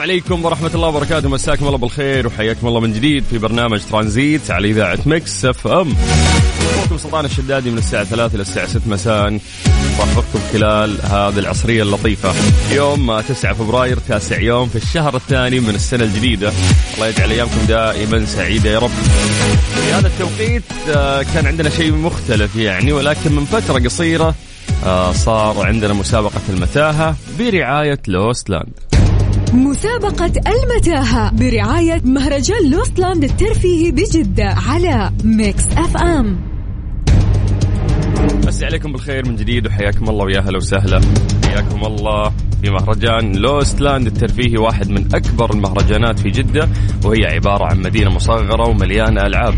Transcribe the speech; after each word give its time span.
السلام 0.00 0.12
عليكم 0.12 0.44
ورحمة 0.44 0.70
الله 0.74 0.88
وبركاته. 0.88 1.28
مساكم 1.28 1.66
الله 1.66 1.78
بالخير 1.78 2.26
وحياكم 2.26 2.66
الله 2.66 2.80
من 2.80 2.92
جديد 2.92 3.24
في 3.24 3.38
برنامج 3.38 3.80
ترانزيت 3.90 4.50
على 4.50 4.70
إذاعة 4.70 4.98
Mix 5.06 5.44
FM. 5.44 5.94
أخوكم 6.74 6.98
سلطان 6.98 7.24
الشدادي 7.24 7.70
من 7.70 7.78
الساعة 7.78 8.04
3 8.04 8.34
إلى 8.34 8.42
الساعة 8.42 8.66
6 8.66 8.80
مساء. 8.86 9.38
رافقكم 9.98 10.40
خلال 10.52 10.98
هذه 11.02 11.38
العصرية 11.38 11.82
اللطيفة. 11.82 12.34
يوم 12.72 13.20
9 13.20 13.52
فبراير 13.52 13.98
تاسع 14.08 14.40
يوم 14.40 14.68
في 14.68 14.76
الشهر 14.76 15.16
الثاني 15.16 15.60
من 15.60 15.74
السنة 15.74 16.04
الجديدة. 16.04 16.52
الله 16.94 17.06
يجعل 17.06 17.30
أيامكم 17.30 17.66
دائما 17.68 18.24
سعيدة 18.26 18.70
يا 18.70 18.78
رب. 18.78 18.90
في 19.74 19.92
هذا 19.92 20.06
التوقيت 20.06 20.62
آه، 20.88 21.22
كان 21.22 21.46
عندنا 21.46 21.70
شيء 21.70 21.92
مختلف 21.92 22.56
يعني 22.56 22.92
ولكن 22.92 23.32
من 23.32 23.44
فترة 23.44 23.78
قصيرة 23.78 24.34
آه، 24.84 25.12
صار 25.12 25.66
عندنا 25.66 25.92
مسابقة 25.92 26.40
المتاهة 26.48 27.16
برعاية 27.38 27.98
Lost 28.08 28.50
Land 28.50 28.89
مسابقة 29.54 30.32
المتاهة 30.46 31.30
برعاية 31.36 32.00
مهرجان 32.04 32.70
Lost 32.70 32.97
Land 32.97 33.24
الترفيهي 33.24 33.90
بجدة 33.90 34.44
على 34.44 35.10
Mix 35.24 35.64
FM. 35.76 36.38
مسي 38.46 38.66
عليكم 38.66 38.92
بالخير 38.92 39.28
من 39.28 39.36
جديد 39.36 39.66
وحياكم 39.66 40.08
الله 40.08 40.24
ويا 40.24 40.40
هلا 40.40 40.56
وسهلا. 40.56 41.00
حياكم 41.44 41.84
الله. 41.86 42.32
في 42.62 42.70
مهرجان 42.70 43.32
Lost 43.36 43.80
Land. 43.80 44.06
الترفيهي 44.06 44.56
واحد 44.56 44.90
من 44.90 45.14
أكبر 45.14 45.54
المهرجانات 45.54 46.18
في 46.18 46.30
جدة 46.30 46.68
وهي 47.04 47.26
عبارة 47.26 47.64
عن 47.64 47.82
مدينة 47.82 48.10
مصغرة 48.10 48.68
ومليانة 48.68 49.20
ألعاب. 49.20 49.54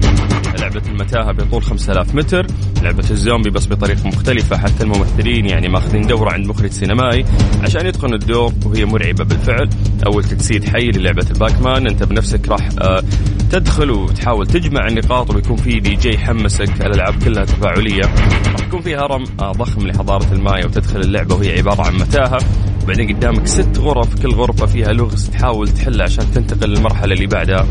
لعبة 0.60 0.82
المتاهة 0.88 1.32
بطول 1.32 1.62
5000 1.62 2.14
متر. 2.14 2.46
لعبة 2.82 3.10
الزومبي 3.10 3.50
بس 3.50 3.66
بطريقه 3.66 4.08
مختلفة 4.08 4.56
حتى 4.56 4.82
الممثلين 4.84 5.46
يعني 5.46 5.68
ماخذين 5.68 6.06
دوره 6.06 6.32
عند 6.32 6.46
مخرج 6.46 6.70
سينمائي 6.70 7.24
عشان 7.62 7.86
يتقنوا 7.86 8.18
الدور 8.18 8.52
وهي 8.66 8.84
مرعبة 8.84 9.24
بالفعل. 9.24 9.68
أول 10.06 10.24
تجسيد 10.24 10.64
حي 10.68 10.90
للعبة 10.90 11.26
ال 11.30 11.37
Pac-Man. 11.37 11.86
أنت 11.86 12.02
بنفسك 12.02 12.48
راح 12.48 12.68
آه، 12.80 13.02
تدخل 13.50 13.90
وتحاول 13.90 14.46
تجمع 14.46 14.86
النقاط 14.86 15.34
ويكون 15.34 15.56
في 15.56 15.80
دي 15.80 15.94
جي 15.94 16.14
يحمسك 16.14 16.86
الألعاب 16.86 17.24
كلها 17.24 17.44
تفاعلية. 17.44 18.04
راح 18.52 18.66
يكون 18.66 18.80
في 18.80 18.96
هرم 18.96 19.24
ضخم 19.40 19.86
لحضارة 19.86 20.32
المايا 20.32 20.64
وتدخل 20.66 21.00
اللعبة 21.00 21.34
وهي 21.34 21.58
عبارة 21.58 21.82
عن 21.86 21.94
متاهة. 21.94 22.38
وبعدين 22.82 23.16
قدامك 23.16 23.46
ست 23.46 23.78
غرف 23.78 24.22
كل 24.22 24.28
غرفة 24.28 24.66
فيها 24.66 24.92
لغز 24.92 25.30
تحاول 25.30 25.68
تحلها 25.68 26.04
عشان 26.04 26.30
تنتقل 26.30 26.70
للمرحلة 26.70 27.14
اللي 27.14 27.26
بعدها. 27.26 27.66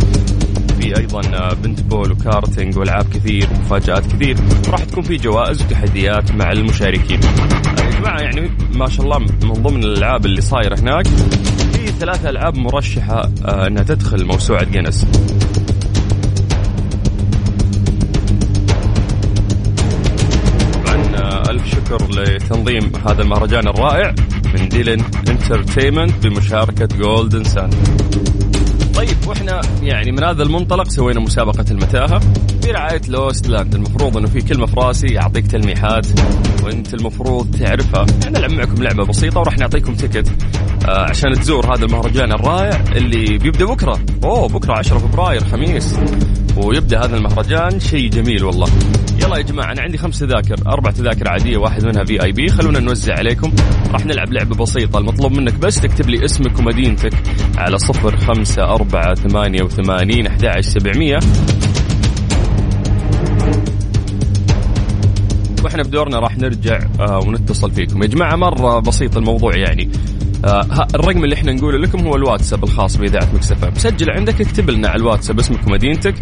في 0.80 0.98
أيضا 0.98 1.22
آه، 1.34 1.54
paintball 1.54 1.82
و 1.82 2.12
karting 2.12 2.78
وألعاب 2.78 3.06
كثير 3.14 3.48
ومفاجات 3.52 4.06
كثير. 4.06 4.38
راح 4.70 4.84
تكون 4.84 5.04
في 5.04 5.16
جوائز 5.16 5.62
وتحديات 5.62 6.32
مع 6.32 6.52
المشاركين. 6.52 7.20
يا 7.24 8.00
جماعة 8.00 8.20
يعني 8.20 8.52
ما 8.74 8.90
شاء 8.90 9.06
الله 9.06 9.20
من 9.20 9.54
ضمن 9.54 9.84
الألعاب 9.84 10.26
اللي 10.26 10.42
صايرة 10.42 10.80
هناك 10.80 11.08
في 11.74 11.88
ثلاث 12.00 12.26
ألعاب 12.26 12.58
مرشحة 12.58 13.30
آه، 13.46 13.68
إنها 13.68 13.84
تدخل 13.84 14.26
موسوعة 14.26 14.64
جينيس. 14.64 15.06
آه، 21.16 21.50
ألف 21.50 21.68
شكر 21.68 22.08
لتنظيم 22.12 22.92
هذا 23.08 23.22
المهرجان 23.22 23.68
الرائع. 23.68 24.16
من 24.56 24.70
ديلن 24.70 25.04
Entertainment 25.30 26.28
بمشاركة 26.28 26.98
Golden 26.98 27.44
Sun 27.44 27.70
طيب 28.96 29.18
وإحنا 29.28 29.62
يعني 29.84 30.12
من 30.12 30.24
هذا 30.24 30.44
المنطلق 30.44 30.88
سوينا 30.90 31.20
مسابقة 31.20 31.66
المتاهة 31.72 32.22
برعاية 32.64 33.02
Lost 33.08 33.48
Land 33.48 33.76
المفروض 33.76 34.18
إنه 34.18 34.28
في 34.28 34.42
كلمة 34.42 34.66
في 34.66 34.74
راسي 34.78 35.08
يعطيك 35.08 35.48
تلميحات 35.48 36.08
وأنت 36.64 36.94
المفروض 36.94 37.56
تعرفها. 37.60 38.06
يعني 38.22 38.38
نلعب 38.38 38.52
معكم 38.52 38.84
لعبة 38.84 39.06
بسيطة 39.06 39.40
وراح 39.40 39.58
نعطيكم 39.58 39.96
ticket 39.96 40.28
آه 40.88 41.10
عشان 41.10 41.32
تزور 41.34 41.76
هذا 41.76 41.86
المهرجان 41.86 42.32
الرائع 42.32 42.84
اللي 42.96 43.38
بيبدأ 43.38 43.66
بكرة. 43.66 44.00
أوه 44.24 44.48
بكرة 44.48 44.74
10 44.78 44.98
فبراير 44.98 45.44
خميس. 45.44 45.96
ويبدأ 46.58 47.06
هذا 47.06 47.18
المهرجان 47.18 47.80
شيء 47.80 48.10
جميل 48.10 48.44
والله. 48.44 48.68
يلا 49.24 49.38
يا 49.38 49.42
جماعة 49.42 49.72
أنا 49.72 49.82
عندي 49.82 49.98
خمس 49.98 50.20
تذاكر 50.20 50.56
أربع 50.68 50.92
تذاكر 50.92 51.30
عادية 51.30 51.58
واحد 51.58 51.86
منها 51.86 52.04
في 52.04 52.24
أي 52.24 52.32
بي 52.32 52.50
خلونا 52.50 52.80
نوزع 52.80 53.14
عليكم. 53.14 53.54
راح 53.92 54.06
نلعب 54.06 54.34
لعبة 54.34 54.56
بسيطة 54.56 54.98
المطلوب 55.00 55.32
منك 55.32 55.54
بس 55.54 55.82
تكتب 55.82 56.10
لي 56.10 56.26
اسمك 56.26 56.60
ومدينتك 56.60 57.14
على 57.58 57.78
صفر 57.78 58.18
خمسة 58.18 58.64
أربعة 58.64 59.16
ثمانية 59.16 59.64
وثمانين 59.64 60.28
أحد 60.28 60.46
عشر 60.46 60.62
سبعمية. 60.62 61.20
وإحنا 65.64 65.84
بدورنا 65.84 66.20
راح 66.20 66.38
نرجع 66.38 66.80
آه 67.00 67.20
ونتصل 67.28 67.72
فيكم. 67.72 68.04
يا 68.04 68.08
جماعة 68.08 68.36
مرة 68.36 68.80
بسيط 68.80 69.18
الموضوع 69.18 69.52
يعني. 69.58 69.90
آه 70.46 70.88
الرقم 70.96 71.24
اللي 71.24 71.36
إحنا 71.36 71.52
نقوله 71.52 71.78
لكم 71.78 72.08
هو 72.08 72.16
الواتساب 72.16 72.64
الخاص 72.64 72.98
بإذاعة 72.98 73.30
مكسفة 73.34 73.74
سجل 73.74 74.12
عندك 74.12 74.42
اكتب 74.42 74.70
لنا 74.70 74.88
على 74.88 75.00
الواتساب 75.00 75.40
اسمك 75.40 75.68
ومدينتك. 75.68 76.16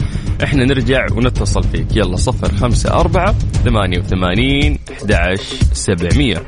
إحنا 0.44 0.66
نرجع 0.66 1.06
ونتصل 1.12 1.63
فيك. 1.63 1.96
يلا 1.96 2.16
صفر 2.16 2.56
خمسة 2.56 2.94
أربعة 2.94 3.35
ثمانية 3.63 4.00
وثمانين 4.00 4.80
أحد 4.90 5.40
سبعمية. 5.74 6.46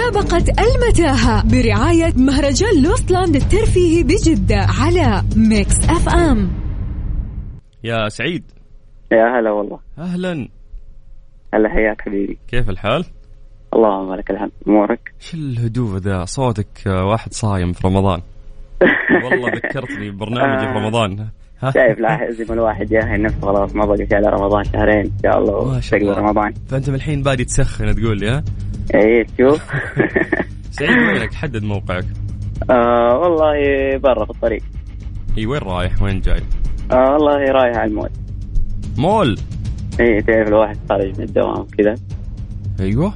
مسابقة 0.00 0.44
المتاهة 0.64 1.42
برعاية 1.50 2.12
مهرجان 2.16 2.82
Lost 2.82 3.09
Land 3.09 3.36
الترفيهي 3.36 4.02
بجدة 4.02 4.56
على 4.56 5.22
Mix 5.36 5.90
FM. 5.90 6.50
يا 7.84 8.08
سعيد. 8.08 8.44
يا 9.12 9.38
هلا 9.38 9.50
والله. 9.50 9.80
أهلا. 9.98 10.48
هلا 11.54 11.68
حياك 11.68 12.00
حبيبي. 12.00 12.38
كيف 12.48 12.70
الحال؟ 12.70 13.04
اللهم 13.74 14.14
لك 14.14 14.30
الحمد 14.30 14.50
أمورك؟ 14.68 15.12
شو 15.20 15.36
الهدوء 15.36 15.96
ذا؟ 15.96 16.24
صوتك 16.24 16.86
آه، 16.86 17.04
واحد 17.04 17.32
صايم 17.32 17.72
في 17.72 17.86
رمضان. 17.86 18.20
والله 19.24 19.50
ذكرتني 19.50 20.10
ببرنامجي 20.10 20.66
في 20.66 20.72
رمضان؟ 20.72 21.28
شايف 21.68 21.98
لازم 21.98 22.52
الواحد 22.52 22.92
يأهل 22.92 23.22
نفسه 23.22 23.40
خلاص 23.40 23.74
ما 23.74 23.86
بقى 23.86 24.06
على 24.12 24.28
رمضان 24.28 24.64
شهرين 24.64 24.98
إن 24.98 25.12
شاء 25.22 25.38
الله 25.38 25.80
الله. 25.92 26.18
رمضان. 26.18 26.54
فأنت 26.68 26.88
من 26.90 26.94
الحين 26.96 27.22
بادي 27.22 27.44
تسخن 27.44 27.94
تقول 27.94 28.18
لي 28.18 28.30
ها؟ 28.30 28.44
إيه 28.94 29.24
تشوف 29.38 29.62
سعيد 30.78 30.90
وينك 30.98 31.34
حدد 31.34 31.62
موقعك. 31.62 32.04
آه 32.70 33.18
والله 33.18 33.52
برا 33.98 34.24
في 34.24 34.30
الطريق. 34.30 34.62
إي 35.38 35.46
وين 35.46 35.60
رايح؟ 35.60 36.02
وين 36.02 36.20
جاي؟ 36.20 36.40
آه 36.92 37.12
والله 37.12 37.36
رايح 37.36 37.76
على 37.76 37.90
المول. 37.90 38.10
مول؟ 38.98 39.38
إيه 40.00 40.20
تعرف 40.20 40.48
الواحد 40.48 40.76
خارج 40.88 41.18
من 41.18 41.24
الدوام 41.24 41.66
كذا. 41.78 41.94
أيوه. 42.80 43.12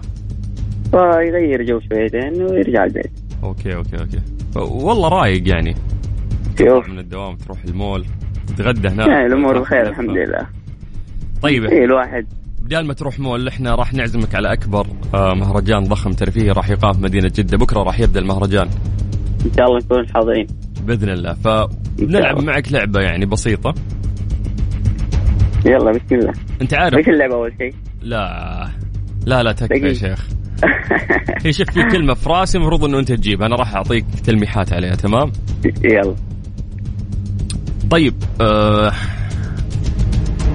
فيغير 0.91 1.63
جو 1.63 1.81
شويتين 1.81 2.43
ويرجع 2.43 2.85
البيت. 2.85 3.11
أوكي 3.43 3.75
أوكي 3.77 3.97
أوكي. 4.01 4.21
والله 4.57 5.09
رايق 5.09 5.49
يعني. 5.49 5.75
شوف. 6.59 6.89
من 6.89 6.99
الدوام 6.99 7.37
تروح 7.37 7.59
المول. 7.65 8.07
تتغدى 8.47 8.89
هناك. 8.89 9.09
يعني 9.09 9.27
الأمور 9.27 9.61
بخير. 9.61 9.89
الحمد 9.89 10.11
لله. 10.11 10.47
طيب. 11.43 11.65
إيه 11.65 11.85
الواحد. 11.85 12.27
بدال 12.63 12.87
ما 12.87 12.95
تروح 12.95 13.21
مول 13.21 13.49
إحنا 13.49 13.75
راح 13.75 13.95
نعزمك 13.95 14.35
على 14.35 14.53
أكبر 14.53 14.87
آه، 15.15 15.35
مهرجان 15.35 15.85
ضخم 15.85 16.11
ترفيهي 16.11 16.51
راح 16.51 16.71
يقام 16.71 16.93
في 16.93 17.03
مدينة 17.03 17.31
جدة. 17.35 17.59
بكرة 17.59 17.83
راح 17.83 18.01
يبدأ 18.01 18.21
المهرجان. 18.21 18.69
إن 19.47 19.53
شاء 19.57 19.67
الله 19.67 19.79
نكون 19.79 20.09
حاضرين. 20.15 20.47
بإذن 20.87 21.09
الله. 21.09 21.33
فبنلعب. 21.33 22.43
معك 22.45 22.73
لعبة 22.73 23.01
يعني 23.01 23.27
بسيطة. 23.27 23.75
يلا 25.67 25.91
بسم 25.91 26.15
الله. 26.15 26.33
أنت 26.63 26.75
عارف. 26.75 26.95
إيش 26.99 27.09
اللعبة 27.09 27.35
أول 27.35 27.53
شيء؟ 27.59 27.75
لا. 28.03 28.69
لا 29.27 29.43
لا 29.43 29.53
تكفى 29.53 29.87
يا. 29.87 29.93
شيخ. 29.93 30.29
هي 31.45 31.53
شوف 31.53 31.71
في 31.71 31.83
كلمة 31.83 32.15
في 32.15 32.29
راسي 32.29 32.59
المفروض 32.59 32.85
إنه 32.85 32.99
أنت 32.99 33.13
تجيبها 33.13 33.47
أنا 33.47 33.57
راح 33.57 33.75
أعطيك 33.75 34.05
تلميحات 34.25 34.73
عليها 34.73 34.95
تمام؟ 34.95 35.33
يلا. 35.85 36.15
طيب 37.91 38.15
آه 38.41 38.93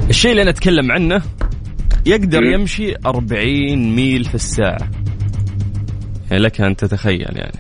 الشيء 0.10 0.32
اللي 0.32 0.42
أنا 0.42 0.50
أتكلم 0.50 0.92
عنه 0.92 1.22
يقدر 2.06 2.44
يمشي 2.44 2.94
40 3.06 3.96
ميل 3.96 4.26
في 4.26 4.36
الساعة. 4.36 4.90
يعني 6.32 6.44
لك 6.44 6.62
أن 6.62 6.76
تتخيل 6.76 7.38
يعني. 7.38 7.60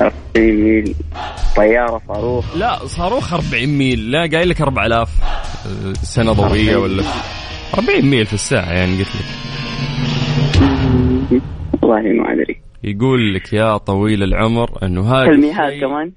40 0.00 0.12
ميل. 0.36 0.94
طيارة 1.56 2.02
صاروخ. 2.08 2.56
لا 2.56 2.86
صاروخ 2.86 3.32
40 3.32 3.66
ميل. 3.66 4.10
لا 4.10 4.18
قايل 4.32 4.48
لك 4.48 4.60
4000 4.60 5.08
سنة 6.02 6.32
ضوئية 6.32 6.76
ولا؟ 6.76 7.02
40 7.78 8.04
ميل 8.04 8.26
في 8.26 8.32
الساعة 8.34 8.72
يعني 8.72 8.98
قلت 8.98 9.08
لك. 9.16 9.24
والله 11.82 12.02
ما 12.02 12.32
أدري. 12.32 12.62
يقول 12.84 13.34
لك 13.34 13.52
يا 13.52 13.76
طويل 13.76 14.22
العمر 14.22 14.78
إنه 14.82 15.14
هذا 15.14 15.26
تلميحات 15.26 15.72
كمان. 15.72 16.12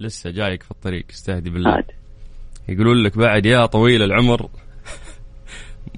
لسه 0.00 0.30
جايك 0.30 0.62
في 0.62 0.70
الطريق 0.70 1.04
استهدي 1.10 1.50
بالله. 1.50 1.78
هات 1.78 1.90
يقولون 2.68 3.02
لك 3.02 3.18
بعد 3.18 3.46
يا 3.46 3.66
طويل 3.66 4.02
العمر 4.02 4.48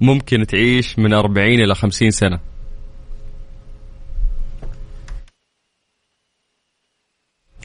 ممكن 0.01 0.45
تعيش 0.45 0.99
من 0.99 1.13
40 1.13 1.47
إلى 1.47 1.75
50 1.75 2.11
سنة. 2.11 2.39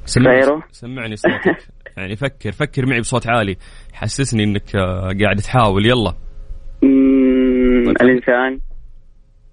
سمعني؟ 0.04 0.62
سمعني 0.70 1.16
صوتك. 1.16 1.68
يعني 1.96 2.16
فكر 2.16 2.52
فكر 2.52 2.86
معي 2.86 3.00
بصوت 3.00 3.26
عالي. 3.26 3.56
حسسني 3.92 4.44
إنك 4.44 4.76
آه، 4.76 5.12
قاعد 5.22 5.36
تحاول. 5.36 5.86
يلا. 5.86 6.14
طيب. 7.86 8.02
الإنسان. 8.02 8.60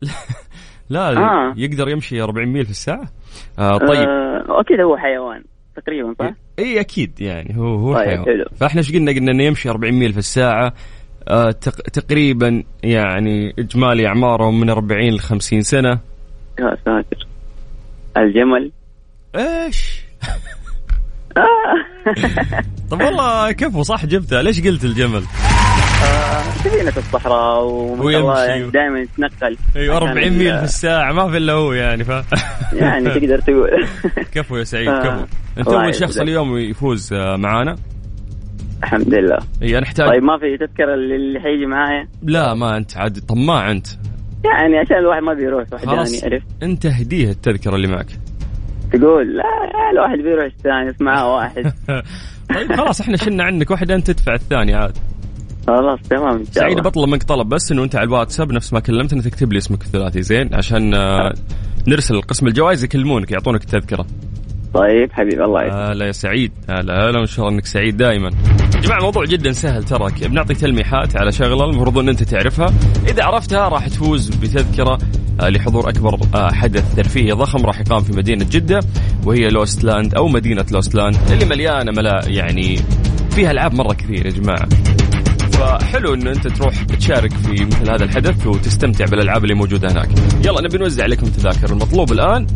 لا 0.90 1.18
آه. 1.18 1.54
يقدر 1.58 1.90
يمشي 1.90 2.22
40 2.22 2.48
ميل 2.48 2.66
في 2.66 2.72
الساعة. 2.72 3.12
آه 3.60 3.78
طيب. 3.78 4.08
آه 4.10 4.62
أكيد 4.62 4.80
هو 4.80 4.98
حيوان 4.98 5.44
تقريبا 5.76 6.14
صح؟ 6.20 6.34
إي 6.62 6.80
أكيد 6.80 7.22
يعني 7.22 7.58
هو 7.58 7.76
هو 7.76 7.94
طيب، 7.94 8.08
حيوان 8.10 8.26
حلو. 8.26 8.46
فإحنا 8.60 8.80
إيش 8.80 8.92
قلنا؟ 8.92 9.12
قلنا 9.12 9.32
إنه 9.32 9.44
يمشي 9.44 9.70
40 9.70 9.94
ميل 9.94 10.14
في 10.14 10.20
الساعة. 10.20 10.74
آه 11.28 11.52
تق- 11.52 11.82
تقريبا 11.90 12.64
يعني 12.84 13.54
إجمالي 13.60 14.08
أعماره 14.08 14.52
من 14.52 14.70
40 14.70 15.14
ل 15.14 15.20
50 15.20 15.62
سنة. 15.62 16.00
يا 16.60 16.78
ساتر. 16.86 17.28
الجمل. 18.18 18.72
إيش. 19.36 20.02
طب 22.92 23.02
والله 23.02 23.52
كفو 23.52 23.84
صح 23.84 24.06
جبتها. 24.06 24.42
ليش 24.42 24.62
قلت 24.62 24.84
الجمل؟ 24.84 25.24
سفينة 26.64 26.94
الصحراء 26.98 27.64
وما 27.64 28.12
شاء 28.12 28.22
الله 28.22 28.34
ويمشي. 28.34 28.50
يعني 28.52 28.72
دائما 28.72 29.00
يتنقل. 29.00 29.58
أيوه 29.76 29.96
عشان 29.96 30.08
40 30.08 30.28
ال- 30.28 30.38
ميل 30.38 30.58
في 30.58 30.64
الساعة 30.64 31.14
ما 31.14 31.30
في 31.32 31.38
إلا 31.38 31.54
هو 31.54 31.74
يعني 31.74 32.04
ف 32.04 32.10
يعني 32.74 33.10
تقدر 33.10 33.40
تقول. 33.40 33.70
كفو 34.36 34.58
يا 34.58 34.64
سعيد 34.64 34.88
آه. 34.88 35.02
كفو. 35.04 35.26
أنت 35.58 35.68
أول 35.68 35.96
شخص. 35.96 36.18
اليوم 36.18 36.58
يفوز 36.58 37.14
آه، 37.14 37.36
معانا؟ 37.36 37.76
الحمد 38.84 39.14
لله. 39.14 39.38
إي 39.62 39.78
أنا 39.78 39.86
احتاج 39.86 40.08
طيب 40.10 40.24
ما 40.24 40.38
في 40.38 40.58
تذكرة 40.58 40.94
اللي 40.94 41.40
حيجي 41.40 41.66
معايا؟ 41.66 42.08
لا 42.24 42.54
ما 42.54 42.78
أنت 42.78 42.98
عاد 42.98 43.20
طماع 43.20 43.72
أنت. 43.72 43.88
يعني 44.46 44.78
عشان 44.78 44.98
الواحد 44.98 45.22
ما 45.24 45.34
بيروح 45.34 45.64
وحداني 45.74 46.22
عرفت 46.24 46.46
أنت 46.64 46.86
اهديه 46.86 47.30
التذكرة 47.30 47.76
اللي 47.76 47.88
معك. 47.88 48.08
تقول 48.94 49.28
لا 49.38 49.44
لا، 49.74 49.90
الواحد 49.94 50.18
بيروح 50.18 50.46
يستانس 50.46 51.02
معاه 51.02 51.34
واحد. 51.36 51.74
طيب 52.56 52.74
خلاص 52.76 53.02
إحنا 53.02 53.18
شلنا 53.18 53.44
عنك 53.44 53.72
واحد 53.72 53.92
أنت 53.92 54.12
تدفع 54.12 54.34
الثاني 54.34 54.74
عاد. 54.74 54.98
خلاص 55.68 56.00
تمام 56.10 56.38
إن 56.38 56.46
شاء 56.46 56.54
سعيد 56.54 56.78
الله. 56.78 56.90
بطلب 56.90 57.10
منك 57.10 57.24
طلب 57.24 57.50
بس 57.50 57.72
إنه 57.72 57.84
أنت 57.84 57.96
على 57.96 58.08
الواتساب 58.08 58.52
نفس 58.52 58.74
ما 58.74 58.80
كلمتنا 58.80 59.22
تكتب 59.22 59.54
لي 59.54 59.58
اسمك 59.58 59.82
الثلاثي 59.82 60.22
زين؟ 60.22 60.56
عشان 60.56 60.94
آه، 60.94 61.34
نرسل 61.88 62.22
قسم 62.22 62.48
الجوائز 62.48 62.84
يكلمونك 62.84 63.32
يعطونك 63.32 63.62
التذكرة. 63.62 64.06
طيب 64.74 65.12
حبيبي 65.12 65.44
الله 65.44 65.64
يسعدك 65.64 65.92
هلا 65.92 66.06
يا 66.06 66.12
سعيد. 66.12 66.52
هلا 66.70 66.94
هلا 67.10 67.18
وإن 67.20 67.26
شاء 67.26 67.46
الله 67.46 67.56
إنك 67.58 67.66
سعيد 67.66 67.98
دائما. 67.98 68.30
يا 68.76 68.80
جماعة 68.82 69.00
موضوع 69.02 69.26
جدا 69.26 69.52
سهل 69.52 69.84
ترى 69.84 70.12
بنعطي 70.28 70.54
تلميحات 70.54 71.18
على 71.18 71.32
شغلة 71.32 71.66
المفروض 71.66 71.98
إن 71.98 72.10
أنت 72.10 72.24
تعرفها. 72.24 72.74
إذا 73.08 73.24
عرفتها 73.24 73.70
راح 73.70 73.88
تفوز 73.88 74.30
بتذكرة 74.30 74.98
آه، 75.42 75.50
لحضور 75.50 75.90
أكبر 75.90 76.20
آه، 76.36 76.52
حدث 76.52 76.96
ترفيهي 76.96 77.32
ضخم 77.32 77.66
راح 77.66 77.80
يقام 77.80 78.04
في 78.04 78.18
مدينة 78.18 78.46
جدة 78.52 78.80
وهي 79.26 79.50
Lost 79.50 79.84
Land 79.84 80.16
أو 80.16 80.28
مدينة 80.28 80.66
Lost 80.72 80.96
Land 80.96 81.16
اللي 81.32 81.46
مليانة 81.46 81.92
ملا 81.92 82.22
يعني 82.28 82.78
فيها 83.32 83.52
ألعاب 83.52 83.74
مرة 83.74 83.94
كثير 83.94 84.26
يا 84.26 84.32
جماعة. 84.32 84.68
فحلو 85.62 86.14
انه 86.14 86.32
أنت 86.32 86.48
تروح 86.48 86.84
تشارك 86.84 87.34
في 87.34 87.66
مثل 87.66 87.92
هذا 87.92 88.04
الحدث 88.04 88.48
وتستمتع 88.48 89.06
بالألعاب 89.06 89.44
اللي 89.44 89.56
موجودة 89.56 89.92
هناك. 89.92 90.10
يلا 90.46 90.62
نبي 90.62 90.78
نوزع 90.78 91.04
عليكم 91.04 91.28
تذاكر، 91.28 91.72
المطلوب 91.72 92.12
الآن 92.12 92.48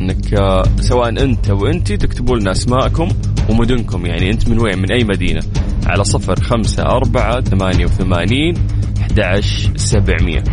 إنك 0.00 0.34
آه، 0.34 0.62
سواء 0.80 1.08
أنت 1.08 1.50
وأنت 1.50 1.92
تكتبوا 1.92 2.36
لنا 2.36 2.52
أسماءكم 2.52 3.08
ومدنكم. 3.48 4.06
يعني 4.06 4.30
أنت 4.30 4.48
من 4.48 4.58
وين؟ 4.58 4.78
من 4.78 4.92
أي 4.92 5.04
مدينة؟ 5.04 5.40
على 5.86 6.04
صفر 6.04 6.40
خمسة 6.40 6.82
أربعة 6.82 7.40
ثمانية 7.40 7.84
وثمانين 7.84 8.54
أحد 9.00 9.40
سبعمية. 9.76 10.44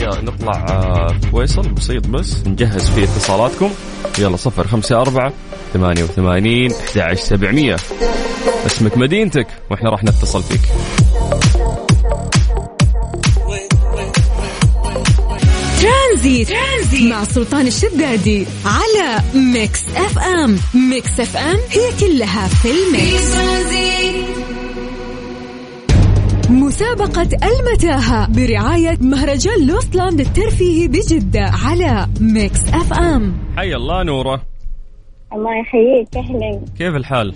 يلا 0.00 0.22
نطلع 0.22 0.66
آه، 0.68 1.06
فاصل 1.30 1.68
بسيط 1.68 2.06
بس. 2.06 2.46
نجهز 2.46 2.88
فيه 2.90 3.04
اتصالاتكم. 3.04 3.70
يلا 4.18 4.36
صفر 4.36 4.66
خمسة 4.66 5.00
أربعة 5.00 5.32
ثمانية 5.72 6.02
وثمانين 6.02 6.72
أحد 7.00 7.16
سبعمية. 7.16 7.76
اسمك 8.66 8.98
مدينتك 8.98 9.46
وإحنا 9.70 9.90
راح 9.90 10.04
نتصل 10.04 10.42
فيك. 10.42 10.60
ترانزيت, 16.12 16.48
ترانزيت 16.48 17.12
مع 17.12 17.24
سلطان 17.24 17.66
الشدادي 17.66 18.46
على 18.64 19.22
Mix 19.34 19.84
FM 19.96 20.56
Mix 20.90 21.20
FM 21.20 21.56
هي 21.56 21.90
كلها 22.00 22.48
في 22.48 22.68
ال 22.70 22.87
Mix 22.87 23.36
مسابقة 26.50 27.28
المتاهة 27.44 28.28
برعاية 28.32 28.98
مهرجان 29.00 29.66
Lost 29.66 29.93
Land 29.93 30.20
الترفيهي 30.20 30.88
بجدة 30.88 31.50
على 31.64 32.06
Mix 32.20 32.60
FM 32.68 33.34
حي 33.56 33.74
الله 33.74 34.02
نورة 34.02 34.42
الله 35.32 35.50
يحييك 35.60 36.16
أهلا 36.16 36.60
كيف 36.78 36.96
الحال؟ 36.96 37.34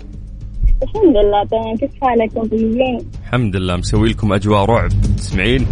الحمد 0.83 1.15
لله 1.17 1.43
تمام 1.51 1.77
كيف 1.77 1.91
حالكم 2.01 2.47
طيبين؟ 2.47 2.99
الحمد 3.23 3.55
لله 3.55 3.75
مسوي 3.77 4.09
لكم 4.09 4.33
أجواء 4.33 4.65
رعب 4.65 4.89
تسمعين؟ 5.17 5.67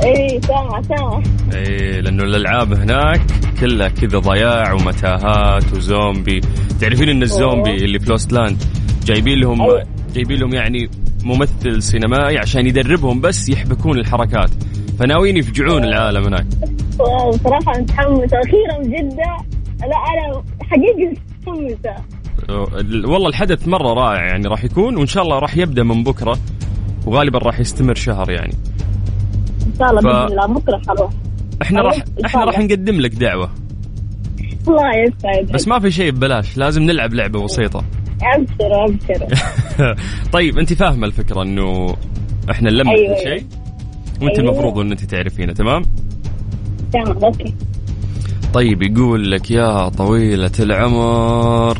سامعة 0.00 0.82
سامعة 0.82 1.22
إيه 1.54 2.00
لأنه 2.00 2.22
الألعاب 2.22 2.72
هناك 2.72 3.20
كلها 3.60 3.88
كذا 3.88 4.18
ضياع 4.18 4.72
ومتاهات 4.72 5.72
وزومبي. 5.72 6.40
تعرفين 6.80 7.08
إن 7.08 7.22
الزومبي 7.22 7.74
اللي 7.74 7.98
في 7.98 8.10
Lost 8.10 8.32
Land 8.32 8.62
جايبين 9.04 9.40
لهم 9.40 9.62
أيوة. 9.62 9.82
جايبين 10.14 10.38
لهم 10.38 10.54
يعني 10.54 10.90
ممثل 11.24 11.82
سينمائي 11.82 12.38
عشان 12.38 12.66
يدربهم 12.66 13.20
بس 13.20 13.48
يحبكون 13.48 13.98
الحركات. 13.98 14.50
فناويين 14.98 15.36
يفجعون 15.36 15.84
العالم 15.84 16.24
هناك. 16.24 16.46
واو، 16.98 17.32
صراحة 17.32 17.80
متحمسة 17.80 18.38
أخيرا 18.38 18.82
جدة 18.82 19.36
لا 19.80 19.96
أنا 19.96 20.42
حقيقي 20.62 21.14
متحمسة 21.46 21.94
والله 23.12 23.28
الحدث 23.28 23.68
مرة 23.68 23.92
رائع 23.92 24.24
يعني 24.24 24.48
راح 24.48 24.64
يكون 24.64 24.96
وإن 24.96 25.06
شاء 25.06 25.22
الله 25.22 25.38
راح 25.38 25.56
يبدأ 25.56 25.82
من 25.82 26.04
بكرة 26.04 26.38
وغالبا 27.06 27.38
راح 27.38 27.60
يستمر 27.60 27.94
شهر 27.94 28.30
يعني. 28.30 28.54
شاء 29.80 29.90
الله 29.90 30.00
ف- 30.00 30.04
بإذن 30.04 30.38
الله. 30.38 30.46
بكرة 30.46 30.80
حروح 30.88 31.10
إحنا 31.62 31.82
راح 31.82 32.04
إحنا 32.26 32.44
راح. 32.44 32.58
نقدم 32.58 33.00
لك 33.00 33.14
دعوة. 33.14 33.50
الله 34.68 34.82
يسعدك. 34.96 35.52
بس 35.52 35.68
ما 35.68 35.78
في 35.78 35.90
شيء 35.90 36.10
ببلاش 36.10 36.56
لازم 36.56 36.82
نلعب 36.82 37.14
لعبة 37.14 37.44
بسيطة. 37.44 37.84
أبشر 38.22 38.84
أبشر. 38.84 39.26
طيب 40.32 40.58
أنت 40.58 40.72
فاهمة 40.72 41.06
الفكرة 41.06 41.42
إنه 41.42 41.94
إحنا 42.50 42.70
نلمح 42.70 42.90
أيوة، 42.92 43.14
كل 43.14 43.20
شيء 43.22 43.28
أيوة. 43.32 43.44
وأنت 44.22 44.38
أيوة. 44.38 44.50
المفروض 44.52 44.78
إن 44.78 44.90
أنت 44.90 45.04
تعرفينه 45.04 45.52
تمام؟ 45.52 45.82
تمام 46.92 47.24
أوكي. 47.24 47.54
طيب 48.54 48.82
يقول 48.82 49.30
لك 49.30 49.50
يا 49.50 49.88
طويلة 49.88 50.50
العمر. 50.60 51.78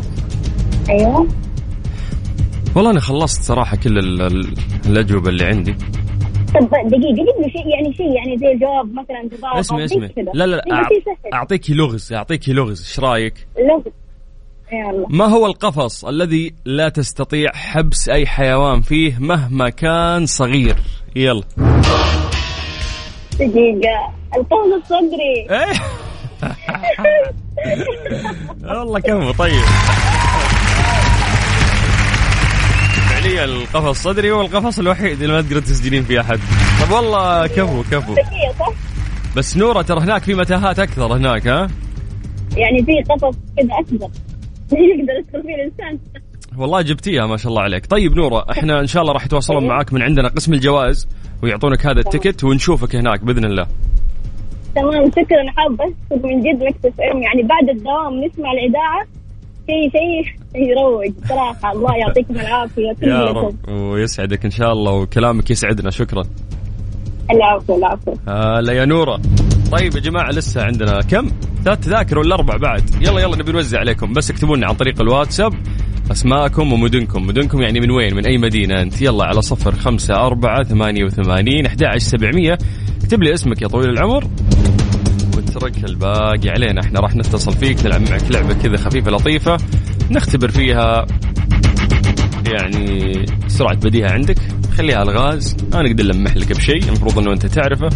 أيوه. 0.90 1.28
والله 2.74 2.90
أنا 2.90 3.00
خلصت 3.00 3.42
صراحة 3.42 3.76
كل 3.76 3.98
ال- 3.98 4.22
ال- 4.22 4.54
الأجوبة 4.86 5.28
اللي 5.30 5.44
عندي. 5.44 5.74
طب 6.54 6.68
دقيقة 6.70 7.14
جيب 7.14 7.26
لي 7.40 7.50
شيء 7.50 7.68
يعني 7.68 7.94
شيء 7.94 8.12
يعني 8.12 8.38
زي 8.38 8.58
جواب 8.58 8.94
مثلا 8.94 9.38
جواب 9.40 9.56
اسمع 9.56 9.86
كذا. 9.86 10.30
لا 10.34 10.46
لا 10.46 10.56
لا. 10.56 10.64
اعطيكي 11.34 11.74
لغز 11.74 12.12
اعطيكي 12.12 12.52
لغز. 12.52 12.80
إيش 12.80 13.00
رأيك؟ 13.00 13.34
لغز. 13.58 13.92
يلا 14.72 15.06
ما 15.08 15.24
هو 15.24 15.46
القفص 15.46 16.04
الذي 16.04 16.54
لا 16.64 16.88
تستطيع 16.88 17.50
حبس 17.54 18.08
أي 18.08 18.26
حيوان 18.26 18.80
فيه 18.80 19.18
مهما 19.18 19.68
كان 19.68 20.26
صغير؟ 20.26 20.76
يلا. 21.16 21.42
دقيقة. 23.34 24.12
القوس 24.36 24.82
الصدري. 24.82 25.46
إيه؟ 25.50 25.72
والله 28.78 29.00
كفو 29.00 29.32
طيب. 29.32 29.62
فعليا 33.20 33.44
القفص. 33.44 33.86
الصدري 33.88 34.30
هو 34.30 34.40
القفص 34.40 34.78
الوحيد 34.78 35.22
اللي 35.22 35.34
ما 35.34 35.42
تقدر 35.42 35.60
تسجلين 35.60 36.02
فيه 36.02 36.20
أحد. 36.20 36.38
طب 36.82 36.94
والله 36.94 37.46
كفو 37.46 37.82
كفو؟ 37.82 38.14
بس 39.36 39.56
نورة 39.56 39.82
ترى 39.82 40.00
هناك 40.00 40.22
في 40.22 40.34
متاهات 40.34 40.78
أكثر 40.78 41.16
هناك 41.16 41.46
ها؟ 41.46 41.68
يعني 42.56 42.84
في 42.84 42.92
قفص 43.12 43.36
كذا 43.56 43.68
أكبر. 43.80 44.06
يقدر 44.72 45.12
يدخل 45.18 45.42
فيه 45.42 45.54
الإنسان. 45.54 45.98
والله 46.56 46.82
جبتيها 46.82 47.26
ما 47.26 47.36
شاء 47.36 47.50
الله 47.50 47.62
عليك. 47.62 47.86
طيب 47.86 48.16
نورة 48.16 48.46
إحنا 48.50 48.80
إن 48.80 48.86
شاء 48.86 49.02
الله 49.02 49.12
راح 49.12 49.24
يتواصلون 49.24 49.66
معاك 49.66 49.92
من 49.92 50.02
عندنا 50.02 50.28
قسم 50.28 50.52
الجوائز 50.52 51.08
ويعطونك 51.42 51.86
هذا 51.86 52.00
التيكت 52.00 52.44
ونشوفك 52.44 52.96
هناك 52.96 53.24
بإذن 53.24 53.44
الله. 53.44 53.66
تمام 54.76 55.10
شكرا 55.10 55.50
حابة. 55.56 55.94
من 56.10 56.40
جد 56.40 56.62
إم. 56.62 57.22
يعني 57.22 57.42
بعد 57.42 57.68
الدوام 57.68 58.24
نسمع 58.24 58.52
الإذاعة 58.52 59.19
شيء 59.66 59.90
شيء 59.92 60.70
يروق 60.70 61.04
صراحة 61.28 61.72
الله 61.72 61.96
يعطيكم 61.96 62.34
العافية 62.34 62.92
كل 63.00 63.08
يا. 63.08 63.24
رب. 63.24 63.68
ويسعدك 63.68 64.44
إن 64.44 64.50
شاء 64.50 64.72
الله 64.72 64.92
وكلامك 64.92 65.50
يسعدنا. 65.50 65.90
شكرا. 65.90 66.22
العفو 67.30 67.76
العفو. 67.76 68.14
هلا 68.28 68.72
يا 68.72 68.84
نورة. 68.84 69.20
طيب 69.72 69.94
يا 69.94 70.00
جماعة 70.00 70.30
لسه 70.30 70.62
عندنا 70.62 71.00
كم؟ 71.00 71.28
ثلاث 71.64 71.78
تذاكر 71.78 72.18
ولا 72.18 72.34
أربع 72.34 72.56
بعد. 72.56 72.90
يلا 73.00 73.20
يلا 73.20 73.36
نبي 73.36 73.52
نوزع 73.52 73.78
عليكم. 73.78 74.12
بس 74.12 74.30
اكتبوا 74.30 74.56
لنا 74.56 74.66
عن 74.66 74.74
طريق 74.74 75.00
الواتساب 75.00 75.52
أسماءكم 76.10 76.72
ومدنكم. 76.72 77.26
مدنكم 77.26 77.62
يعني 77.62 77.80
من 77.80 77.90
وين؟ 77.90 78.14
من 78.14 78.26
أي 78.26 78.38
مدينة 78.38 78.82
أنت؟ 78.82 79.02
يلا 79.02 79.24
على 79.24 79.42
صفر 79.42 79.72
خمسة 79.72 80.14
أربعة 80.14 80.62
ثمانية 80.62 81.04
وثمانين 81.04 81.66
أحد 81.66 81.84
سبعمية. 81.96 82.58
اكتب 83.02 83.22
لي 83.22 83.34
اسمك 83.34 83.62
يا 83.62 83.68
طويل 83.68 83.90
العمر. 83.90 84.24
واترك 85.62 85.84
الباقي 85.84 86.48
علينا. 86.48 86.80
إحنا 86.80 87.00
راح 87.00 87.16
نتصل 87.16 87.52
فيك 87.52 87.86
نلعب 87.86 88.10
معك 88.10 88.30
لعبة 88.30 88.54
كذا 88.54 88.76
خفيفة 88.76 89.10
لطيفة 89.10 89.56
نختبر 90.10 90.50
فيها 90.50 91.06
يعني 92.46 93.12
سرعة 93.48 93.76
بديهة 93.76 94.10
عندك. 94.10 94.38
خليها 94.76 95.02
الغاز. 95.02 95.56
ما 95.72 95.82
نقدر 95.82 96.04
نلمح 96.04 96.36
لك 96.36 96.52
بشيء 96.52 96.84
المفروض 96.84 97.18
إنه 97.18 97.32
أنت 97.32 97.46
تعرفه. 97.46 97.88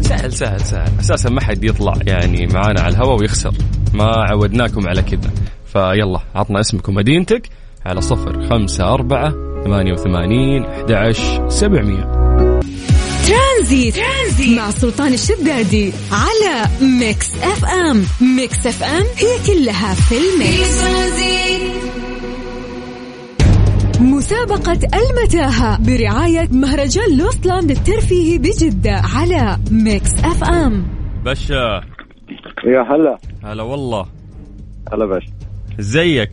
سهل 0.00 0.32
سهل 0.32 0.60
سهل. 0.60 0.90
أساسا 1.00 1.30
ما 1.30 1.40
حد 1.40 1.64
يطلع 1.64 1.94
يعني 2.06 2.46
معانا 2.46 2.80
على 2.80 2.94
الهواء 2.94 3.20
ويخسر. 3.20 3.54
ما 3.94 4.04
عودناكم 4.04 4.88
على 4.88 5.02
كذا. 5.02 5.30
فيلا 5.66 6.20
عطنا 6.34 6.60
اسمك 6.60 6.88
ومدينتك 6.88 7.48
على 7.86 8.00
صفر 8.00 8.48
خمسة 8.48 8.94
أربعة 8.94 9.30
ثمانية 9.64 9.92
وثمانين 9.92 10.64
أحد 10.64 10.92
عشر 10.92 11.48
سبعمية. 11.48 12.21
ترانزيت. 13.62 13.94
ترانزيت. 13.96 14.58
مع 14.58 14.70
سلطان 14.70 15.12
الشدادي 15.12 15.92
على 16.12 16.68
Mix 17.00 17.34
FM. 17.34 18.04
Mix 18.36 18.66
FM 18.66 19.02
هي 19.16 19.46
كلها 19.46 19.94
في 19.94 20.14
ال 20.14 20.28
Mix. 20.28 20.82
مسابقة 24.00 24.72
المتاهة 24.72 25.78
برعاية 25.78 26.48
مهرجان 26.52 27.18
Lost 27.18 27.44
Land 27.44 27.70
الترفيهي 27.70 28.38
بجدة 28.38 29.02
على 29.14 29.58
Mix 29.70 30.14
FM. 30.14 30.86
باشا 31.24 31.80
يا 32.64 32.80
هلا. 32.80 33.18
هلا 33.44 33.62
والله. 33.62 34.06
هلا 34.92 35.06
باشا 35.06 35.24
ازيك 35.80 36.30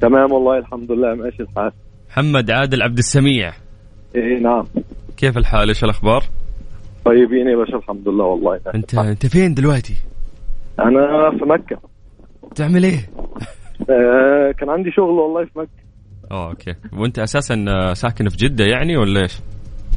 تمام 0.00 0.32
والله 0.32 0.58
الحمد 0.58 0.92
لله 0.92 1.14
ماشي 1.14 1.42
الحال. 1.42 1.72
محمد 2.10 2.50
عادل 2.50 2.82
عبد 2.82 2.98
السميع. 2.98 3.52
إيه 4.14 4.38
نعم. 4.42 4.64
كيف 5.22 5.38
الحال؟ 5.38 5.68
إيش 5.68 5.84
الأخبار؟ 5.84 6.24
طيبين 7.04 7.48
يا 7.48 7.56
باشا 7.56 7.76
الحمد 7.76 8.08
لله 8.08 8.24
والله. 8.24 8.60
انت 8.74 8.94
أنت 8.94 9.26
فين 9.26 9.54
دلوقتي؟ 9.54 9.94
أنا 10.80 11.30
في 11.38 11.44
مكة. 11.44 11.78
تعمل 12.54 12.84
إيه؟ 12.84 13.10
آه 13.90 14.52
كان 14.58 14.70
عندي 14.70 14.90
شغل 14.90 15.10
والله 15.10 15.44
في 15.44 15.58
مكة. 15.58 15.68
آه 16.30 16.48
أوكي. 16.48 16.74
وأنت 16.92 17.18
أساسا 17.18 17.64
آه، 17.68 17.92
ساكن 17.92 18.28
في 18.28 18.36
جدة 18.36 18.64
يعني 18.64 18.96
ولا 18.96 19.20
إيش؟ 19.22 19.38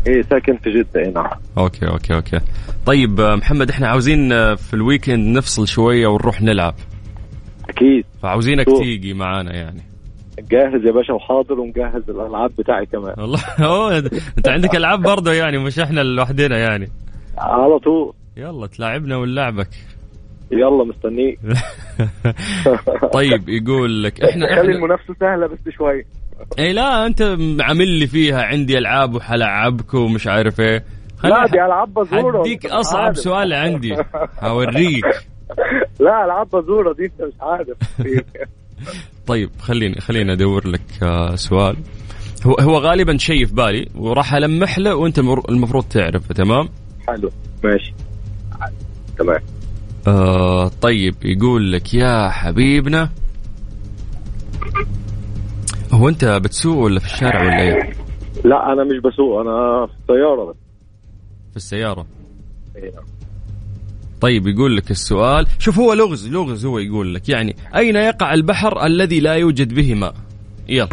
إيه 0.08 0.22
ساكن 0.22 0.58
في 0.58 0.70
جدة 0.72 1.02
إيه 1.02 1.10
نعم. 1.14 1.40
أوكي 1.58 1.88
أوكي 1.88 2.16
أوكي. 2.16 2.40
طيب 2.86 3.20
آه، 3.20 3.36
محمد 3.36 3.70
إحنا 3.70 3.88
عاوزين 3.88 4.30
في 4.56 4.74
ال 4.74 4.82
weekend 4.82 5.38
نفصل 5.38 5.68
شوية 5.68 6.08
ونروح 6.08 6.42
نلعب. 6.42 6.76
أكيد. 7.70 8.06
فعاوزينك. 8.22 8.66
تيجي 8.66 9.14
معانا 9.14 9.56
يعني. 9.56 9.82
جاهز 10.40 10.86
يا 10.86 10.92
باشا 10.92 11.14
وحاضر 11.14 11.60
ومجهز 11.60 12.10
الألعاب 12.10 12.52
بتاعي 12.58 12.86
كمان. 12.86 13.16
والله 13.18 13.40
أوه، 13.60 13.98
انت 14.38 14.48
عندك 14.48 14.76
ألعاب 14.76 15.02
برضه 15.02 15.34
يعني 15.34 15.58
مش 15.58 15.80
إحنا 15.80 16.02
لوحدنا 16.02 16.58
يعني. 16.58 16.90
على 17.38 17.80
طول. 17.80 18.14
يلا 18.38 18.68
تلاعبنا 18.68 19.18
ونلعبك. 19.18 19.70
يلا 20.52 20.84
مستنيك. 20.84 21.40
طيب 23.14 23.50
يقول 23.50 24.04
لك 24.04 24.24
إحنا 24.24 24.48
خلي 24.48 24.60
إحنا 24.62 24.72
المنافسة 24.76 25.16
سهلة 25.20 25.48
بس 25.48 25.74
شوية 25.78 26.06
اي 26.60 26.74
لا 26.74 27.06
أنت 27.06 27.22
عامل 27.60 27.88
لي 27.88 28.08
فيها 28.08 28.44
عندي 28.44 28.78
ألعاب 28.78 29.16
وحلعبك 29.16 29.94
ومش 29.94 30.28
عارف 30.28 30.60
إيه. 30.60 30.84
لا 31.24 31.48
دي 31.48 31.66
ألعاب 31.66 31.94
بزورة 31.94 32.42
هديك 32.42 32.66
أصعب 32.66 33.04
عارف. 33.04 33.18
سؤال 33.18 33.54
عندي. 33.54 33.96
هوريك. 34.40 35.06
لا 36.00 36.26
ألعاب 36.26 36.48
بزورة 36.50 36.94
دي 36.94 37.06
أنت 37.06 37.22
مش 37.22 37.34
عارف. 37.42 37.78
طيب 39.28 39.50
خليني 39.60 40.02
خليني 40.02 40.34
أدور 40.34 40.68
لك 40.68 41.04
آه، 41.04 41.36
سؤال. 41.36 41.78
هو 42.46 42.54
هو 42.54 42.78
غالبا 42.78 43.18
شيء 43.18 43.46
في 43.46 43.54
بالي 43.54 43.88
وراح 43.96 44.34
ألمح 44.34 44.80
له 44.80 44.96
وأنت 44.96 45.20
المفروض 45.50 45.84
تعرفه 45.84 46.34
تمام؟ 46.34 46.70
حلو 47.08 47.30
ماشي. 47.64 47.94
تمام. 49.18 49.40
آه 50.08 50.68
طيب 50.68 51.16
يقول 51.24 51.72
لك 51.72 51.94
يا 51.94 52.30
حبيبنا 52.30 53.10
هو 55.94 56.10
أنت 56.10 56.26
بتسوق 56.26 56.78
ولا 56.78 57.00
في 57.00 57.06
الشارع 57.06 57.42
ولا 57.42 57.62
إيه؟ 57.62 57.94
لا 58.46 58.74
أنا 58.74 58.84
مش 58.84 59.02
بسوق 59.04 59.40
أنا 59.40 59.86
في 59.88 59.94
الطيارة 60.00 60.46
بس 60.52 60.56
في 61.52 61.56
السيارة. 61.56 62.06
نعم. 62.76 63.15
طيب 64.26 64.48
يقول 64.48 64.78
لك 64.78 64.92
السؤال 64.92 65.48
شوف 65.60 65.80
هو 65.80 65.94
لغز 65.94 66.28
لغز 66.28 66.66
هو 66.66 66.80
يقول 66.80 67.16
لك 67.16 67.30
يعني 67.30 67.56
أين 67.76 67.96
يقع 67.96 68.34
البحر 68.34 68.86
الذي 68.86 69.20
لا 69.20 69.34
يوجد 69.34 69.74
به 69.74 69.94
ماء؟ 69.94 70.14
يلا. 70.68 70.90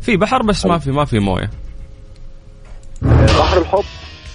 في 0.00 0.16
بحر 0.16 0.42
بس 0.42 0.66
ما 0.66 0.78
في 0.78 0.90
ما 0.90 1.04
في 1.04 1.18
موية. 1.18 1.50
بحر 3.02 3.58
الحب. 3.58 3.84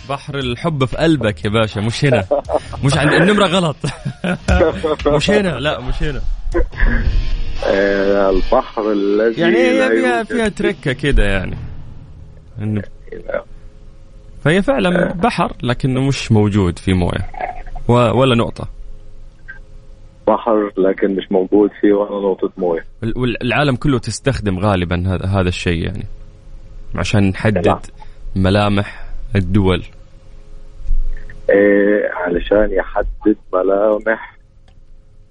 بحر 0.10 0.40
الحب 0.40 0.86
في 0.86 0.98
قلبك 0.98 1.46
يا 1.46 1.50
باشا 1.50 1.80
مش 1.80 2.06
هنا. 2.06 2.26
مش 2.84 2.98
عند 2.98 3.14
النمرة 3.14 3.46
غلط. 3.46 3.76
مش 5.16 5.32
هنا 5.32 5.60
لا 5.60 5.82
مش 5.82 6.04
هنا. 6.04 6.22
آه، 7.66 8.30
البحر 8.30 8.92
الذي 8.92 9.42
يعني 9.42 9.58
هي 9.58 9.90
فيها 9.90 10.24
فيها 10.24 10.50
تركة 10.50 10.94
كده 10.94 11.24
يعني. 11.24 11.58
فهي 14.44 14.62
فعلا 14.62 15.14
بحر 15.14 15.54
لكنه 15.64 16.02
مش 16.02 16.32
موجود 16.32 16.80
في 16.80 16.94
موية. 16.94 17.40
ولا 17.90 18.36
نقطة؟ 18.36 18.68
بحر 20.28 20.72
لكن 20.78 21.16
مش 21.16 21.32
موجود 21.32 21.70
فيه 21.82 21.94
ولا 21.94 22.28
نقطة 22.32 22.52
موية. 22.58 22.86
وال- 23.04 23.18
والعالم 23.18 23.76
كله 23.76 24.00
تستخدم 24.00 24.60
غالبا 24.60 25.04
هذا 25.08 25.26
هذا 25.26 25.50
الشيء 25.50 25.84
يعني 25.84 26.06
عشان 26.96 27.22
نعم. 27.22 27.30
نحدد 27.32 27.78
ملامح 28.36 29.06
الدول. 29.36 29.84
إيه 31.50 32.12
علشان 32.14 32.70
يحدد 32.72 33.38
ملامح 33.54 34.38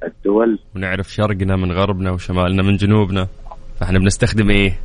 الدول. 0.04 0.58
ونعرف 0.76 1.08
شرقنا 1.08 1.56
من 1.56 1.72
غربنا 1.72 2.10
وشمالنا 2.10 2.62
من 2.62 2.76
جنوبنا. 2.76 3.28
فإحنا 3.80 3.98
بنستخدم 3.98 4.50
إيه؟ 4.50 4.78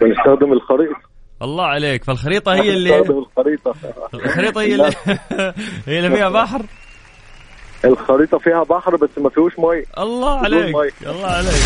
بنستخدم 0.00 0.52
الخريطة. 0.52 1.00
الله 1.42 1.64
عليك. 1.64 2.04
فالخريطة 2.04 2.54
هي 2.54 2.74
اللي 2.74 2.98
الخريطة. 2.98 3.74
الخريطة 4.14 4.60
هي 4.60 4.74
اللي 4.74 4.90
هي 5.86 5.98
اللي 5.98 6.16
فيها 6.16 6.28
بحر؟ 6.28 6.62
الخريطة 7.84 8.38
فيها 8.38 8.62
بحر 8.62 8.96
بس 8.96 9.10
ما 9.16 9.30
فيهوش 9.30 9.52
مية. 9.58 9.84
الله 9.98 10.38
عليك. 10.38 10.76
مي. 10.76 11.10
الله 11.10 11.26
عليك. 11.26 11.62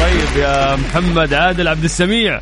طيب 0.00 0.42
يا 0.42 0.76
محمد 0.76 1.34
عادل 1.34 1.68
عبد 1.68 1.84
السميع. 1.84 2.40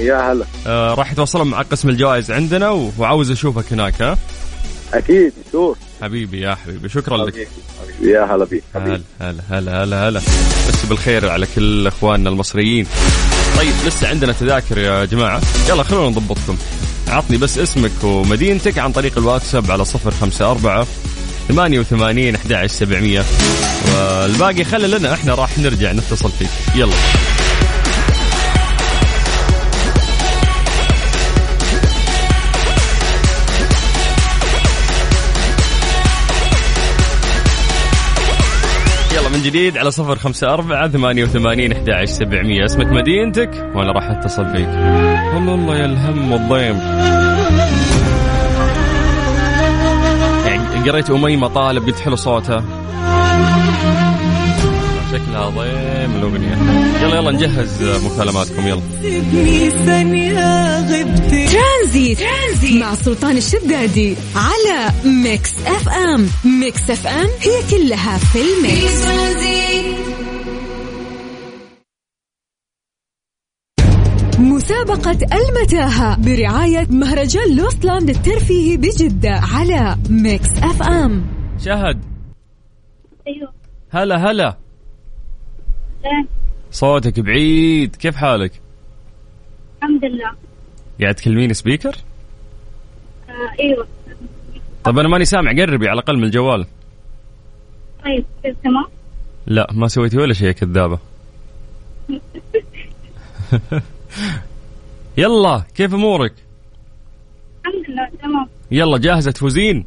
يا 0.00 0.32
هلا. 0.32 0.44
آه 0.66 0.94
راح 0.94 1.12
يتواصلون 1.12 1.46
مع 1.46 1.62
قسم 1.62 1.88
الجوائز 1.88 2.30
عندنا 2.30 2.90
وعاوز 2.98 3.30
أشوفك 3.30 3.72
هناك 3.72 4.02
ها؟ 4.02 4.18
أكيد 4.94 5.32
شور. 5.52 5.76
حبيبي 6.02 6.40
يا 6.40 6.54
حبيبي 6.54 6.88
شكرا 6.88 7.16
لك. 7.16 7.32
حبيبي 7.32 7.48
حبيبي. 7.82 8.12
يا 8.12 8.24
هلا 8.24 8.44
بيك 8.44 8.64
هلا 8.74 8.84
حبيبي 8.84 9.02
هلا 9.20 9.42
هلا 9.50 9.84
هلا 9.84 10.08
هلا. 10.08 10.20
بس 10.68 10.84
بالخير 10.88 11.30
على 11.30 11.46
كل 11.56 11.86
إخواننا 11.86 12.30
المصريين. 12.30 12.86
طيب 13.58 13.72
لسه 13.86 14.08
عندنا 14.08 14.32
تذاكر 14.32 14.78
يا 14.78 15.04
جماعة. 15.04 15.40
يلا 15.68 15.82
خلونا 15.82 16.08
نضبطكم. 16.08 16.56
عطني 17.08 17.36
بس 17.36 17.58
اسمك 17.58 18.04
ومدينتك 18.04 18.78
عن 18.78 18.92
طريق 18.92 19.18
الواتساب 19.18 19.70
على 19.70 19.84
صفر 19.84 20.10
خمسة 20.10 20.50
أربعة 20.50 20.86
ثمانية 21.48 21.78
وثمانين 21.78 22.34
أحد 22.34 22.52
عشر 22.52 22.74
سبعمية. 22.74 23.24
والباقي 23.94 24.64
خلي 24.64 24.88
لنا 24.88 25.14
إحنا 25.14 25.34
راح 25.34 25.58
نرجع 25.58 25.92
نتصل 25.92 26.30
فيك. 26.30 26.48
يلا. 26.74 26.92
يلا 39.14 39.28
من 39.28 39.42
جديد 39.42 39.78
على 39.78 39.90
صفر 39.90 40.16
خمسة 40.18 40.52
أربعة 40.52 40.88
ثمانية 40.88 41.24
وثمانين 41.24 41.72
أحد 41.72 41.90
عشر 41.90 42.12
سبعمية. 42.12 42.64
اسمك 42.64 42.86
مدينتك؟ 42.86 43.70
وأنا 43.74 43.92
راح 43.92 44.04
أتصل 44.10 44.52
فيك. 44.52 44.68
والله 45.34 45.54
الله 45.54 45.76
يا 45.76 45.84
الهم 45.84 46.32
والضيم. 46.32 47.31
قريت 50.90 51.10
أميمة 51.10 51.48
طالب 51.48 51.86
قلت 51.86 52.00
حلو 52.00 52.16
صوتها 52.16 52.64
شكلها 55.12 55.48
ضيم 55.50 56.16
الأغنية. 56.16 56.58
يلا 57.02 57.16
يلا 57.16 57.30
نجهز 57.32 57.82
مكالماتكم 57.82 58.68
يلا. 58.68 58.80
ترانزيت. 61.30 62.18
ترانزيت. 62.18 62.82
مع 62.82 62.94
سلطان 62.94 63.36
الشدادي 63.36 64.16
على 64.36 64.90
Mix 65.04 65.50
FM. 65.66 66.26
Mix 66.44 66.90
FM 66.90 67.28
هي 67.40 67.62
كلها 67.70 68.18
في 68.18 68.38
ال 68.42 68.54
mix. 68.54 69.02
ترانزيت 69.02 69.96
مسابقة 74.72 75.18
المتاهة 75.32 76.20
برعاية 76.20 76.86
مهرجان 76.90 77.56
Lostland 77.56 78.10
الترفيهي 78.10 78.76
بجدة 78.76 79.30
على 79.30 79.96
Mix 80.10 80.48
FM. 80.58 81.24
شهد. 81.64 82.02
أيوه. 83.26 83.52
هلا 83.90 84.30
هلا. 84.30 84.56
صوتك 86.70 87.20
بعيد. 87.20 87.96
كيف 87.96 88.16
حالك؟ 88.16 88.52
الحمد 89.78 90.04
لله. 90.04 90.30
قاعد 91.00 91.14
تكلميني 91.14 91.54
speaker؟ 91.54 91.96
آه 93.28 93.60
أيوه. 93.60 93.86
طب 94.84 94.98
أنا 94.98 95.08
ماني 95.08 95.24
سامع. 95.24 95.50
قربي 95.50 95.88
على 95.88 95.98
الأقل 95.98 96.16
من 96.16 96.24
الجوال. 96.24 96.66
طيب 98.04 98.24
كيف 98.42 98.56
تمام؟ 98.64 98.86
لا 99.46 99.66
ما 99.72 99.88
سويتي 99.88 100.18
ولا 100.18 100.32
شيء 100.32 100.46
يا 100.46 100.52
كذابة. 100.52 100.98
يلا 105.16 105.64
كيف 105.74 105.94
أمورك؟ 105.94 106.34
الحمد 107.66 107.90
لله 107.90 108.08
تمام. 108.22 108.48
يلا 108.70 108.98
جاهزة 108.98 109.30
تفوزين؟ 109.30 109.86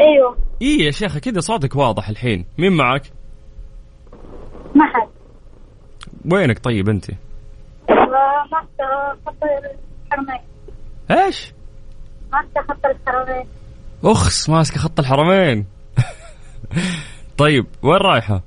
أيوه. 0.00 0.38
اي 0.62 0.78
يا 0.78 0.90
شيخة 0.90 1.18
كذا 1.18 1.40
صوتك 1.40 1.76
واضح 1.76 2.08
الحين. 2.08 2.46
مين 2.58 2.72
معك؟ 2.72 3.02
ما 4.74 4.84
حد. 4.84 5.08
وينك 6.32 6.58
طيب 6.58 6.88
أنت؟ 6.88 7.10
ما 7.90 8.60
خط 9.26 9.42
الحرمين. 9.42 10.40
إيش؟ 11.10 11.52
ما 12.32 12.62
خط 12.68 12.86
الحرمين. 12.86 13.46
أخس 14.04 14.50
ماسكه 14.50 14.78
خط 14.78 15.00
الحرمين. 15.00 15.66
طيب 17.38 17.66
وين 17.82 17.96
رايحة؟ 17.96 18.42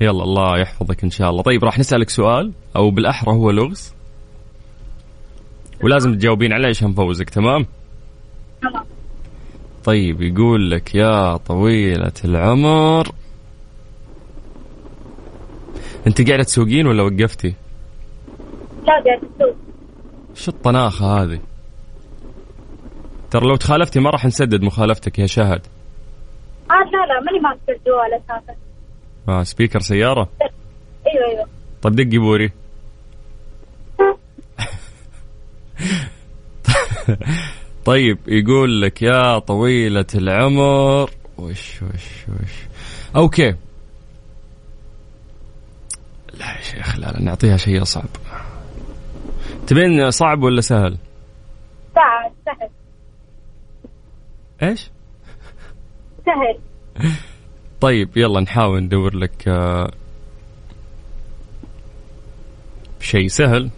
يلا 0.00 0.22
الله 0.22 0.58
يحفظك 0.58 1.04
إن 1.04 1.10
شاء 1.10 1.30
الله. 1.30 1.42
طيب 1.42 1.64
راح 1.64 1.78
نسألك 1.78 2.10
سؤال 2.10 2.52
أو 2.76 2.90
بالأحرى 2.90 3.32
هو 3.32 3.50
لغز. 3.50 3.94
ولازم 5.82 6.14
تجاوبين 6.14 6.52
عليه 6.52 6.68
عشان 6.68 6.90
نفوزك 6.90 7.30
تمام؟ 7.30 7.66
تمام 8.62 8.84
طيب 9.84 10.22
يقول 10.22 10.70
لك 10.70 10.94
يا 10.94 11.36
طويلة 11.36 12.12
العمر. 12.24 13.08
أنت 16.06 16.28
قاعدة 16.28 16.42
تسوقين 16.42 16.86
ولا 16.86 17.02
وقفتي؟ 17.02 17.54
لا 18.86 18.92
قاعد 18.92 19.20
تسوق 19.20 19.54
شو 20.34 20.50
الطناخة 20.50 21.22
هذه؟ 21.22 21.40
ترى 23.30 23.48
لو 23.48 23.56
تخالفتي 23.56 24.00
ما 24.00 24.10
راح 24.10 24.26
نسدد 24.26 24.62
مخالفتك 24.62 25.18
يا 25.18 25.26
شهد. 25.26 25.66
آه 26.70 26.84
لا 26.92 27.06
لا 27.06 27.20
ماني 27.20 27.40
ماسك 27.42 27.68
الجوال 27.68 28.14
أساسا. 28.14 28.54
آه 29.28 29.42
speaker 29.42 29.80
سيارة؟ 29.80 30.28
أيوه 31.06 31.28
أيوه. 31.30 31.48
طب 31.82 31.92
دقي 31.92 32.18
بوري. 32.18 32.52
طيب 37.84 38.18
يقول 38.28 38.82
لك 38.82 39.02
يا 39.02 39.38
طويلة 39.38 40.06
العمر. 40.14 41.10
وش 41.38 41.82
وش 41.82 42.28
وش. 42.28 42.52
okay. 43.16 43.54
لا 46.34 46.56
يا 46.56 46.60
شيخ 46.60 46.98
لا 46.98 47.06
لا 47.06 47.22
نعطيها 47.22 47.56
شيء 47.56 47.82
أصعب. 47.82 48.08
تبين 49.66 50.10
صعب 50.10 50.42
ولا 50.42 50.60
سهل؟ 50.60 50.98
ساعة 51.94 52.32
سهل. 52.46 52.70
إيش؟ 54.62 54.90
سهل. 56.26 56.58
طيب 57.80 58.16
يلا 58.16 58.40
نحاول 58.40 58.80
ندور 58.82 59.16
لك 59.16 59.48
آه، 59.48 59.90
شيء 63.00 63.28
سهل. 63.28 63.70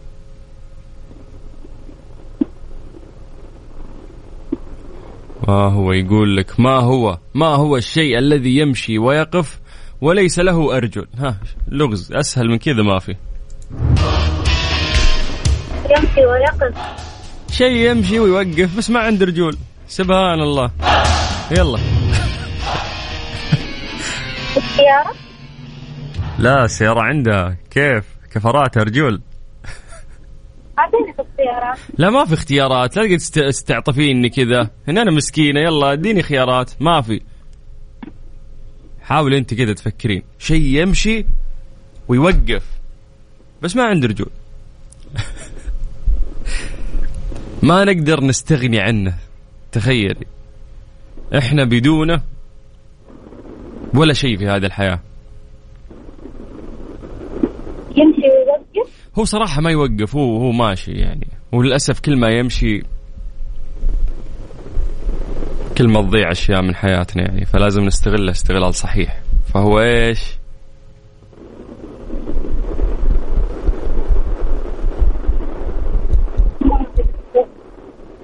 ما 5.48 5.54
هو 5.54 5.92
يقول 5.92 6.36
لك 6.36 6.60
ما 6.60 6.78
هو 6.78 7.18
ما 7.34 7.46
هو 7.46 7.76
الشيء 7.76 8.18
الذي 8.18 8.56
يمشي 8.56 8.98
ويقف 8.98 9.60
وليس 10.00 10.38
له 10.38 10.76
أرجل؟ 10.76 11.06
ها 11.18 11.36
لغز 11.68 12.12
أسهل 12.12 12.48
من 12.48 12.58
كذا 12.58 12.82
ما 12.82 12.98
في. 12.98 13.16
يمشي 15.90 16.26
ويقف. 16.26 16.74
شيء 17.50 17.90
يمشي 17.90 18.18
ويوقف 18.18 18.76
بس 18.78 18.90
ما 18.90 19.00
عنده 19.00 19.26
رجول. 19.26 19.56
سبحان 19.88 20.40
الله. 20.40 20.70
يلا. 21.50 22.01
السيارة 24.56 25.14
لا 26.38 26.64
السيارة 26.64 27.00
عندها. 27.00 27.56
كيف؟ 27.70 28.04
كفرات 28.34 28.78
رجول. 28.78 29.22
اعطيني 30.78 31.12
في 31.12 31.22
السيارات 31.22 31.78
لا 31.98 32.10
ما 32.10 32.24
في 32.24 32.34
اختيارات. 32.34 32.96
لا 32.96 33.02
تقعد 33.04 33.18
تست- 33.18 33.38
تستعطفيني 33.38 34.28
كذا. 34.28 34.70
هنا 34.88 35.02
أنا 35.02 35.10
مسكينة. 35.10 35.60
يلا 35.60 35.92
اديني 35.92 36.22
خيارات. 36.22 36.70
ما 36.80 37.00
في. 37.00 37.20
حاول 39.02 39.34
أنت 39.34 39.54
كذا 39.54 39.72
تفكرين. 39.72 40.22
شيء 40.38 40.60
يمشي 40.62 41.26
ويوقف. 42.08 42.62
بس 43.62 43.76
ما 43.76 43.84
عنده 43.84 44.08
رجول. 44.08 44.30
ما 47.62 47.84
نقدر 47.84 48.24
نستغني 48.24 48.80
عنه. 48.80 49.14
تخيلي. 49.72 50.26
إحنا 51.38 51.64
بدونه 51.64 52.22
ولا 53.94 54.12
شيء 54.12 54.37
في 54.37 54.46
هذه 54.46 54.66
الحياة. 54.66 55.00
يمشي 57.96 58.22
ويوقف؟ 58.22 58.92
هو 59.18 59.24
صراحة 59.24 59.61
ما 59.61 59.70
يوقف 59.70 60.16
هو 60.16 60.37
هو 60.37 60.50
ماشي 60.52 60.92
يعني. 60.92 61.28
وللأسف 61.52 62.00
كل 62.00 62.16
ما 62.16 62.28
يمشي 62.28 62.83
كل 65.78 65.88
ما 65.88 66.02
تضيع 66.02 66.31
أشياء 66.31 66.62
من 66.62 66.74
حياتنا 66.74 67.22
يعني. 67.22 67.44
فلازم 67.44 67.83
نستغله 67.83 68.31
استغلال 68.31 68.74
صحيح. 68.74 69.20
فهو 69.55 69.81
إيش؟ 69.81 70.20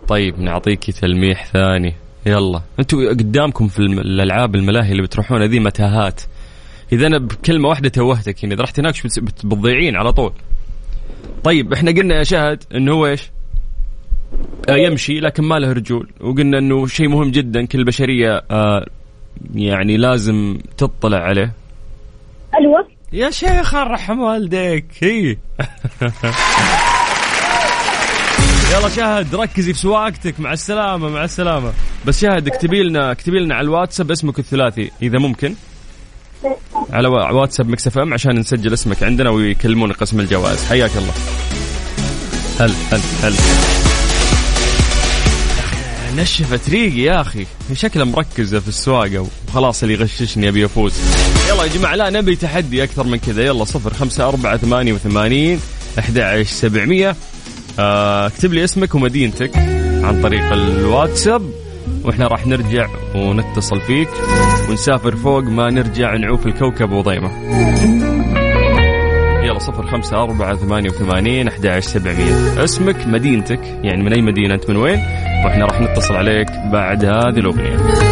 طيب 0.08 0.38
نعطيك 0.38 0.90
تلميح 0.90 1.46
ثاني. 1.46 1.94
يلا. 2.28 2.62
أنتوا 2.78 3.08
قدامكم 3.08 3.68
في 3.68 3.78
الألعاب 3.78 4.54
الملاهي 4.54 4.90
اللي 4.92 5.02
بتروحونها 5.02 5.46
ذي 5.46 5.60
متاهات. 5.60 6.20
إذا 6.92 7.06
أنا 7.06 7.18
بكلمة 7.18 7.68
واحدة 7.68 7.88
توهتك 7.88 8.42
يعني 8.42 8.54
إذا 8.54 8.62
رحت 8.62 8.80
هناك 8.80 8.94
بتضيعين 9.44 9.96
على 9.96 10.12
طول. 10.12 10.32
طيب 11.44 11.72
إحنا 11.72 11.90
قلنا 11.90 12.18
يا 12.18 12.22
شهد 12.22 12.62
إنه 12.74 12.92
هو 12.92 13.06
إيش؟ 13.06 13.30
آه 14.68 14.76
يمشي 14.76 15.20
لكن 15.20 15.44
ما 15.44 15.54
له 15.54 15.72
رجول. 15.72 16.10
وقلنا 16.20 16.58
إنه 16.58 16.86
شيء 16.86 17.08
مهم 17.08 17.30
جدا 17.30 17.66
كل 17.66 17.78
البشرية 17.78 18.44
آه 18.50 18.86
يعني 19.54 19.96
لازم 19.96 20.58
تطلع 20.76 21.18
عليه. 21.18 21.52
الوقت 22.60 22.90
يا 23.12 23.30
شيخ 23.30 23.74
رحم 23.74 24.18
والديك. 24.20 24.84
هي 25.00 25.36
يلا 28.72 28.88
شهد 28.88 29.34
ركزي 29.34 29.72
في 29.72 29.78
سواقتك 29.78 30.40
مع 30.40 30.52
السلامة 30.52 31.08
مع 31.08 31.24
السلامة. 31.24 31.72
بس 32.06 32.20
شهد 32.20 32.46
اكتبي 32.48 32.82
لنا 32.82 33.12
اكتبي 33.12 33.38
لنا 33.38 33.54
على 33.54 33.64
الواتساب 33.64 34.10
اسمك 34.10 34.38
الثلاثي 34.38 34.90
إذا 35.02 35.18
ممكن. 35.18 35.54
على 36.90 37.08
وا- 37.08 37.30
واتساب 37.30 37.68
Mix 37.68 37.86
FM 37.86 38.14
عشان 38.14 38.38
نسجل 38.38 38.72
اسمك 38.72 39.02
عندنا 39.02 39.30
ويكلمون 39.30 39.92
قسم 39.92 40.20
الجوائز. 40.20 40.64
حياك 40.64 40.90
الله. 40.96 41.12
هل 42.60 42.72
هل 42.92 43.00
هل. 43.22 43.34
نشفت 46.16 46.70
ريقي 46.70 47.00
يا 47.00 47.20
أخي. 47.20 47.46
شكلها 47.74 48.04
مركزه 48.04 48.60
في 48.60 48.68
السواقة 48.68 49.26
وخلاص 49.48 49.82
اللي 49.82 49.94
يغششني 49.94 50.48
أبي 50.48 50.64
افوز 50.64 50.94
يلا 51.48 51.62
يا 51.64 51.68
جماعة 51.68 51.94
لا 51.94 52.10
نبي 52.10 52.36
تحدي 52.36 52.82
أكثر 52.84 53.04
من 53.06 53.18
كذا. 53.18 53.42
يلا 53.44 53.64
صفر 53.64 53.94
خمسة 53.94 54.28
أربعة 54.28 54.56
ثمانية 54.56 54.92
وثمانين 54.92 55.60
أحد 55.98 56.42
سبعمية. 56.46 57.16
اكتب 57.78 58.52
لي 58.52 58.64
اسمك 58.64 58.94
ومدينتك 58.94 59.56
عن 60.02 60.22
طريق 60.22 60.52
الواتساب 60.52 61.42
وإحنا 62.04 62.26
راح 62.26 62.46
نرجع 62.46 62.88
ونتصل 63.14 63.80
فيك 63.80 64.08
ونسافر 64.70 65.16
فوق 65.16 65.42
ما 65.42 65.70
نرجع 65.70 66.16
نعوف 66.16 66.46
الكوكب 66.46 66.92
وضيمة. 66.92 67.30
يلا 69.44 69.58
صفر 69.58 69.86
خمسة 69.86 70.22
أربعة 70.22 70.56
ثمانية 70.56 70.90
وثمانين 70.90 71.48
أحد 71.48 71.78
سبعمية. 71.78 72.64
اسمك 72.64 73.06
مدينتك 73.06 73.60
يعني 73.82 74.02
من 74.02 74.12
أي 74.12 74.22
مدينة 74.22 74.54
أنت 74.54 74.70
من 74.70 74.76
وين؟ 74.76 74.98
وإحنا 75.44 75.64
راح 75.64 75.80
نتصل 75.80 76.14
عليك 76.14 76.48
بعد 76.72 77.04
هذه 77.04 77.38
الأغنية. 77.38 78.07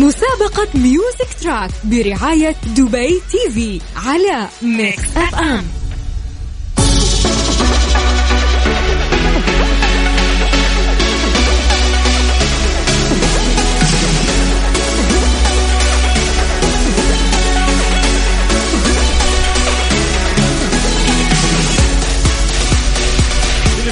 مسابقة 0.00 0.68
Music 0.74 1.34
Track 1.42 1.70
برعاية 1.84 2.56
دبي 2.76 3.20
TV 3.30 3.80
على 3.96 4.48
Mix 4.62 5.16
FM 5.16 5.64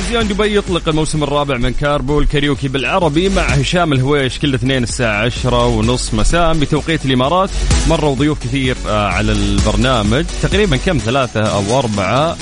تلفزيون 0.09 0.29
دبي 0.29 0.57
يطلق 0.57 0.88
الموسم 0.88 1.23
الرابع 1.23 1.57
من 1.57 1.73
Carpool 1.73 2.27
Karaoke 2.27 2.68
بالعربي 2.68 3.29
مع 3.29 3.42
هشام 3.42 3.92
الهويش 3.92 4.38
كل 4.38 4.55
اثنين 4.55 4.83
الساعة 4.83 5.25
عشرة 5.25 5.66
ونص 5.66 6.14
مساء 6.14 6.55
بتوقيت 6.55 7.07
الإمارات. 7.07 7.51
مروا 7.88 8.14
ضيوف 8.14 8.38
كثير 8.38 8.77
آه، 8.88 9.09
على 9.09 9.33
البرنامج. 9.33 10.25
تقريبا 10.42 10.77
كم؟ 10.77 10.99
ثلاثة 10.99 11.40
أو 11.40 11.79
أربعة. 11.79 12.37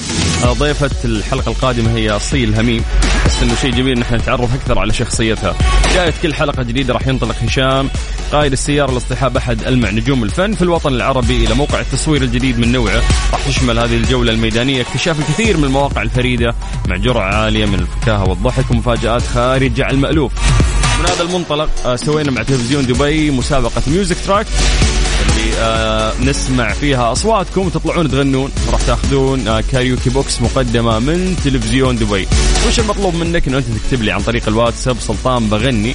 آه، 0.45 0.53
ضيفة 0.53 0.91
الحلقة 1.05 1.49
القادمة 1.51 1.97
هي 1.97 2.11
أصيل 2.11 2.55
هميم. 2.55 2.85
بس 3.27 3.43
إنه 3.43 3.55
شيء 3.55 3.71
جميل 3.71 3.99
نحن 3.99 4.15
نتعرف 4.15 4.55
أكثر 4.55 4.79
على 4.79 4.93
شخصيتها. 4.93 5.55
بداية 5.91 6.15
كل 6.23 6.35
حلقة 6.35 6.63
جديدة 6.63 6.95
راح 6.95 7.07
ينطلق 7.07 7.37
هشام. 7.43 7.91
قائد 8.33 8.53
السيارة 8.53 8.93
لاصطحاب 8.93 9.37
أحد 9.37 9.63
ألمع 9.63 9.91
نجوم 9.91 10.25
الفن 10.25 10.55
في 10.55 10.63
الوطن 10.63 10.95
العربي 10.95 11.45
إلى 11.45 11.55
موقع 11.55 11.81
التصوير 11.81 12.23
الجديد 12.23 12.59
من 12.59 12.73
نوعه. 12.73 13.03
راح 13.33 13.47
تشمل 13.49 13.79
هذه 13.79 13.97
الجولة 13.97 14.33
الميدانية 14.33 14.83
اكتشاف 14.83 15.21
الكثير 15.21 15.57
من 15.57 15.65
المواقع 15.65 16.03
الفريدة 16.03 16.55
مع 16.89 16.97
جرعة 16.97 17.35
عالية 17.35 17.56
من 17.65 17.75
الفكاهة 17.75 18.29
والضحك 18.29 18.71
ومفاجآت 18.71 19.23
خارج 19.23 19.81
عن 19.81 19.95
المألوف. 19.95 20.33
من 21.01 21.07
هذا 21.07 21.23
المنطلق 21.23 21.69
آه، 21.87 21.97
سوينا 21.97 22.31
مع 22.31 22.43
تلفزيون 22.43 22.87
دبي 22.87 23.31
مسابقة 23.31 23.83
Music 23.87 24.17
Track 24.27 24.47
اللي 25.23 25.57
آه 25.59 26.13
نسمع 26.21 26.73
فيها 26.73 27.13
أصواتكم 27.13 27.67
وتطلعون 27.67 28.11
تغنون 28.11 28.51
راح 28.73 28.81
تاخذون 28.81 29.49
آه 29.49 29.61
karaoke 29.73 30.11
box 30.11 30.43
مقدمة 30.43 30.99
من 30.99 31.37
تلفزيون 31.45 31.97
دبي. 31.97 32.27
وش 32.69 32.81
المطلوب 32.81 33.15
منك؟ 33.15 33.49
إنه 33.49 33.59
أنت 33.59 33.67
تكتب 33.67 34.03
لي 34.03 34.13
عن 34.13 34.21
طريق 34.21 34.49
الواتساب 34.49 34.97
سلطان 35.01 35.49
بغني. 35.49 35.95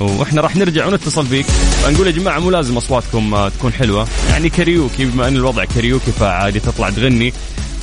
وإحنا 0.00 0.40
راح 0.40 0.56
نرجع 0.56 0.86
ونتصل 0.86 1.26
فيك. 1.26 1.46
نقول 1.88 2.06
يا 2.06 2.12
جماعة 2.12 2.38
مو 2.38 2.50
لازم 2.50 2.76
أصواتكم 2.76 3.48
تكون 3.48 3.72
حلوة. 3.72 4.06
يعني 4.30 4.48
كاريوكي 4.48 5.04
بما 5.04 5.28
إن 5.28 5.36
الوضع 5.36 5.64
كاريوكي 5.64 6.12
فعادي 6.12 6.60
تطلع 6.60 6.90
تغني. 6.90 7.32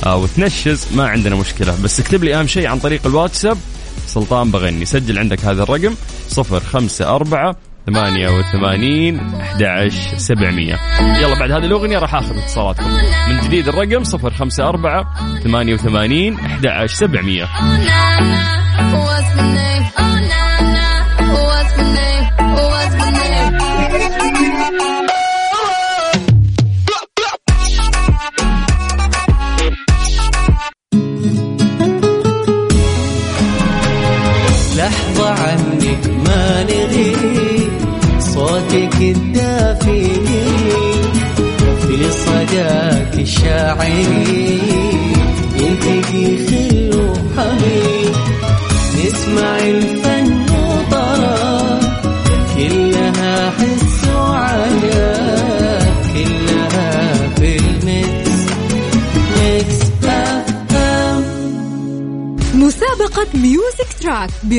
أو 0.06 0.26
تنشز 0.26 0.86
ما 0.94 1.08
عندنا 1.08 1.36
مشكلة. 1.36 1.82
بس 1.82 2.00
اكتب 2.00 2.24
لي 2.24 2.34
أهم 2.34 2.46
شيء 2.46 2.66
عن 2.66 2.78
طريق 2.78 3.06
الواتساب. 3.06 3.58
سلطان 4.06 4.50
بغني 4.50 4.84
سجل 4.84 5.18
عندك 5.18 5.44
هذا 5.44 5.62
الرقم 5.62 5.94
054 6.38 7.54
88 7.86 9.18
11 9.40 10.18
700 10.18 10.78
يلا 11.20 11.38
بعد 11.38 11.50
هذه 11.50 11.64
الأغنية 11.64 11.98
راح 11.98 12.14
أخذ 12.14 12.36
اتصالاتكم. 12.36 12.90
من 13.28 13.40
جديد 13.40 13.68
الرقم 13.68 14.02
054 14.04 15.04
88 15.44 16.34
11 16.40 16.94
700 16.94 18.57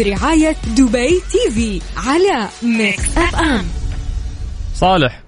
برعاية 0.04 0.56
دبي 0.78 1.22
TV 1.32 1.82
على 1.98 2.48
Mix 2.63 3.18
FM 3.18 3.65
صالح. 4.74 5.22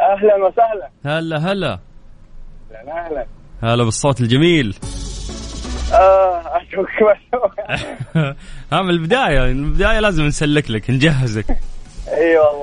أهلا 0.00 0.36
وسهلا. 0.36 0.88
هلا 1.04 1.52
هلا. 1.52 1.78
أهلا 2.72 3.06
أهلا. 3.06 3.26
هلا 3.62 3.84
بالصوت 3.84 4.20
الجميل. 4.20 4.76
آه 5.92 6.42
أشوفك 6.56 6.90
مشوق 7.02 7.54
ها 8.72 8.82
من 8.82 8.90
البداية 8.90 9.40
من 9.40 9.64
البداية 9.64 10.00
لازم 10.00 10.24
نسلك 10.24 10.70
لك 10.70 10.90
نجهزك. 10.90 11.46
إي 12.08 12.38
والله. 12.38 12.61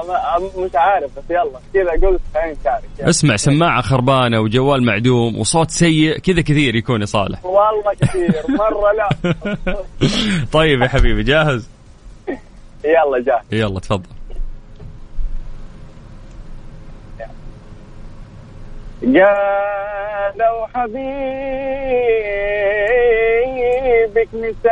والله 0.00 0.64
مش 0.64 0.70
عارف 0.74 1.10
بس 1.18 1.24
يلا 1.30 1.60
كذا 1.74 1.90
قلت 2.08 2.20
خلينا 2.34 2.52
نشارك 2.60 2.84
يلا. 3.00 3.08
اسمع 3.10 3.36
سماعة 3.36 3.82
خربانة 3.82 4.40
وجوال 4.40 4.82
معدوم 4.86 5.38
وصوت 5.38 5.70
سيء 5.70 6.18
كذا 6.18 6.40
كثير 6.42 6.74
يكون 6.74 7.00
يا 7.00 7.06
صالح 7.06 7.44
والله 7.44 7.94
كثير 8.00 8.32
مرة 8.48 8.92
لا. 8.92 9.34
طيب 10.58 10.82
يا 10.82 10.88
حبيبي 10.88 11.22
جاهز؟ 11.22 11.68
يلا 12.84 13.18
جاهز. 13.26 13.44
يلا 13.52 13.80
تفضل. 13.80 14.06
قالوا 19.04 20.66
حبيبك 24.10 24.28
مسافر. 24.34 24.70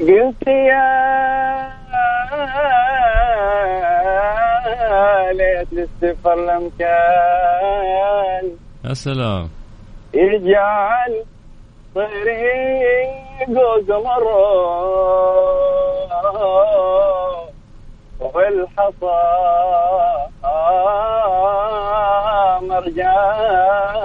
قلت 0.00 0.46
يا 0.46 0.78
ليت 5.32 5.68
للسفر 5.72 6.34
لم 6.34 6.70
كان 6.78 8.44
يا 8.84 8.94
سلام. 8.94 9.48
يجعل 10.14 11.24
طريق 11.94 13.48
قمر 13.88 14.24
والحصى 18.20 19.22
مرجان. 22.62 24.04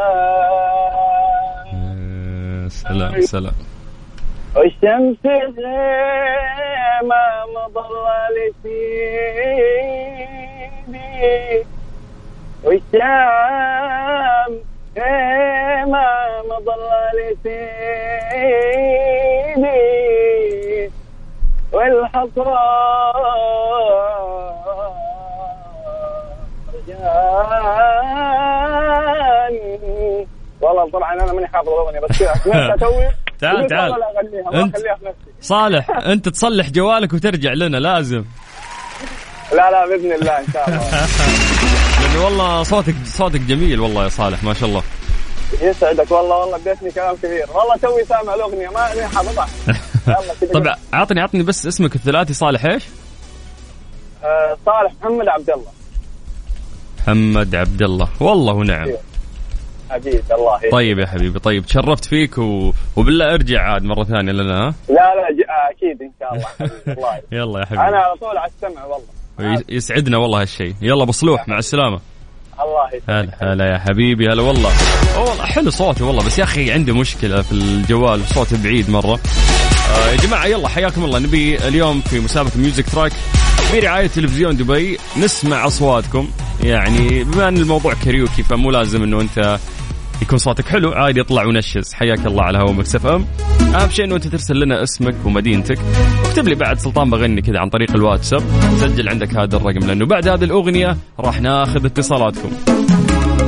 سلام 2.69 3.21
سلام. 3.21 3.53
والشمس 4.55 5.25
غيمة 5.25 7.23
مظلل 7.55 8.53
سيدي 8.63 10.13
والشام 12.63 14.51
غيمة 14.97 16.07
مظلل 16.49 17.19
سيدي 17.43 17.73
والحصى 21.71 22.57
رجال 28.93 30.25
والله 30.61 30.89
طبعا 30.89 31.13
أنا 31.13 31.33
ماني 31.33 31.47
حافظ 31.47 31.69
الأغنية 31.69 31.99
بس 31.99 32.19
كذا. 32.19 33.13
تعال 33.43 33.67
تعال. 33.67 33.91
نفسي 34.53 34.83
صالح 35.41 35.89
أنت 35.89 36.29
تصلح 36.29 36.69
جوالك 36.69 37.13
وترجع 37.13 37.53
لنا 37.53 37.77
لازم. 37.77 38.25
لا 39.51 39.71
لا 39.71 39.87
بإذن 39.87 40.11
الله 40.11 40.39
إن 40.39 40.45
شاء 40.53 40.69
الله. 40.69 40.79
لأنه 42.01 42.25
والله 42.25 42.63
صوتك 42.63 42.95
صوتك 43.05 43.41
جميل 43.41 43.79
والله 43.79 44.03
يا 44.03 44.09
صالح 44.09 44.43
ما 44.43 44.53
شاء 44.53 44.69
الله. 44.69 44.83
يسعدك 45.61 46.11
والله 46.11 46.37
والله 46.37 46.55
اديتني 46.55 46.91
كلام 46.91 47.15
كثير 47.15 47.45
والله 47.53 47.77
توي 47.81 48.05
سامع 48.05 48.33
الأغنية 48.35 48.69
ما 48.69 48.79
حافظها 49.07 49.47
يلا 50.07 50.33
كذا. 50.41 50.51
طب 50.53 50.67
عطني 50.93 51.21
عطني 51.21 51.43
بس 51.43 51.67
اسمك 51.67 51.95
الثلاثي 51.95 52.33
صالح 52.33 52.65
إيش؟ 52.65 52.83
آه، 54.23 54.57
صالح 54.65 54.91
محمد 55.01 55.27
عبد 55.27 55.49
الله. 55.49 55.71
محمد 56.99 57.55
عبد 57.55 57.81
الله. 57.81 58.09
والله 58.19 58.53
ونعم 58.53 58.89
حبيبي 59.93 60.23
الله 60.31 60.55
يهديك. 60.57 60.71
طيب 60.71 60.99
يا 60.99 61.05
حبيبي 61.05 61.39
طيب 61.39 61.65
تشرفت 61.65 62.05
فيك 62.05 62.37
و... 62.37 62.73
وبالله 62.95 63.33
أرجع 63.33 63.61
عاد 63.61 63.83
مرة 63.83 64.03
ثانية 64.03 64.31
لنا 64.31 64.67
ها؟ 64.67 64.73
لا 64.89 64.93
لا 64.93 65.31
ج- 65.37 65.49
آه، 65.49 65.71
أكيد 65.71 66.01
إن 66.01 66.11
شاء 66.19 66.33
الله 66.33 66.71
الله. 66.87 67.21
يلا 67.41 67.59
يا 67.59 67.65
أنا 67.65 67.65
حبيبي 67.65 67.97
على 67.97 68.15
طول 68.21 68.37
على 68.37 68.51
السمع 68.55 68.83
والله. 68.85 69.05
ويس- 69.39 69.65
يسعدنا 69.69 70.17
والله 70.17 70.41
هالشيء 70.41 70.75
يلا 70.81 71.03
بصلوح 71.05 71.47
مع 71.47 71.57
السلامة. 71.57 71.99
الله. 72.61 73.01
هلا 73.09 73.53
هلا 73.53 73.65
يا 73.73 73.77
حبيبي 73.77 74.27
هلا 74.27 74.41
والله. 74.41 74.71
والله 75.17 75.45
حلو 75.45 75.69
صوتي 75.69 76.03
والله 76.03 76.25
بس 76.25 76.39
يا 76.39 76.43
أخي 76.43 76.71
عندي 76.71 76.91
مشكلة 76.91 77.41
في 77.41 77.51
الجوال 77.51 78.21
صوتي 78.25 78.63
بعيد 78.63 78.89
مرة. 78.89 79.19
آه 79.95 80.11
يا 80.11 80.15
جماعة 80.17 80.45
يلا 80.45 80.67
حياكم 80.67 81.03
الله. 81.05 81.19
نبي 81.19 81.67
اليوم 81.67 82.01
في 82.01 82.19
مسابقة 82.19 82.51
Music 82.57 82.89
Track 82.89 83.11
برعايه 83.73 84.07
تلفزيون 84.07 84.57
دبي. 84.57 84.97
نسمع 85.17 85.67
أصواتكم. 85.67 86.29
يعني 86.63 87.23
بما 87.23 87.47
أن 87.47 87.57
الموضوع 87.57 87.93
كاريوكي 88.05 88.43
فمو 88.43 88.71
لازم 88.71 89.03
إنه 89.03 89.21
أنت 89.21 89.57
يكون 90.23 90.37
صوتك 90.37 90.67
حلو. 90.67 90.91
عادي 90.91 91.21
اطلع 91.21 91.45
ونشز. 91.45 91.93
حياك 91.93 92.25
الله 92.25 92.43
على 92.43 92.57
هوا 92.57 92.71
Mix 92.71 92.95
FM. 92.95 93.25
أهم 93.75 93.89
شيء 93.89 94.05
إنه 94.05 94.15
أنت 94.15 94.27
ترسل 94.27 94.59
لنا 94.59 94.83
اسمك 94.83 95.15
ومدينتك. 95.25 95.79
واكتب 96.23 96.47
لي 96.47 96.55
بعد 96.55 96.79
سلطان 96.79 97.09
بغني 97.09 97.41
كذا 97.41 97.59
عن 97.59 97.69
طريق 97.69 97.91
الواتساب. 97.91 98.41
سجل 98.79 99.09
عندك 99.09 99.35
هذا 99.35 99.55
الرقم 99.55 99.87
لأنه 99.87 100.05
بعد 100.05 100.27
هذه 100.27 100.43
الأغنية 100.43 100.97
راح 101.19 101.41
ناخذ 101.41 101.85
اتصالاتكم. 101.85 102.51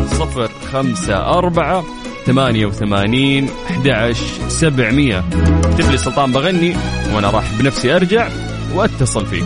صفر 0.06 0.50
خمسة 0.72 1.16
أربعة 1.16 1.84
ثمانية 2.26 2.66
وثمانين 2.66 3.50
أحد 3.70 4.14
سبعمية. 4.48 5.24
اكتب 5.64 5.92
لي 5.92 5.98
سلطان 5.98 6.32
بغني 6.32 6.76
وأنا 7.14 7.30
راح 7.30 7.44
بنفسي 7.60 7.96
أرجع 7.96 8.28
وأتصل 8.74 9.26
فيك. 9.26 9.46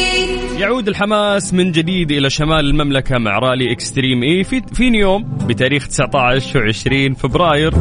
يعود 0.61 0.87
الحماس 0.87 1.53
من 1.53 1.71
جديد 1.71 2.11
إلى 2.11 2.29
شمال 2.29 2.65
المملكة 2.65 3.17
مع 3.17 3.39
رالي 3.39 3.71
Extreme 3.71 4.23
E 4.23 4.43
في 4.43 4.61
في 4.73 4.89
نيوم 4.89 5.23
بتاريخ 5.47 5.87
19 5.87 6.71
و20 6.71 7.15
فبراير. 7.17 7.73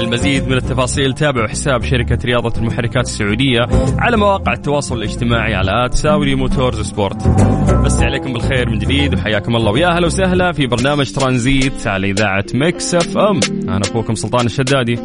المزيد 0.00 0.48
من 0.48 0.56
التفاصيل 0.56 1.12
تابعوا 1.12 1.48
حساب 1.48 1.84
شركة 1.84 2.18
رياضة 2.24 2.52
المحركات 2.60 3.04
السعودية 3.04 3.60
على 3.98 4.16
مواقع 4.16 4.52
التواصل 4.52 4.98
الاجتماعي 4.98 5.54
على 5.54 5.86
at 5.86 5.94
Saudi 5.94 6.34
Motorsport. 6.34 7.28
بس 7.84 8.02
عليكم 8.02 8.32
بالخير 8.32 8.70
من 8.70 8.78
جديد 8.78 9.14
وحياكم 9.14 9.56
الله. 9.56 9.72
ويا 9.72 9.88
أهلا 9.88 10.06
وسهلا 10.06 10.52
في 10.52 10.66
برنامج 10.66 11.12
ترانزيت 11.12 11.86
على 11.86 12.10
إذاعة 12.10 12.46
مكس 12.54 12.94
أف 12.94 13.18
أم. 13.18 13.40
أنا 13.68 13.80
أخوكم 13.84 14.14
سلطان 14.14 14.46
الشدادي. 14.46 14.98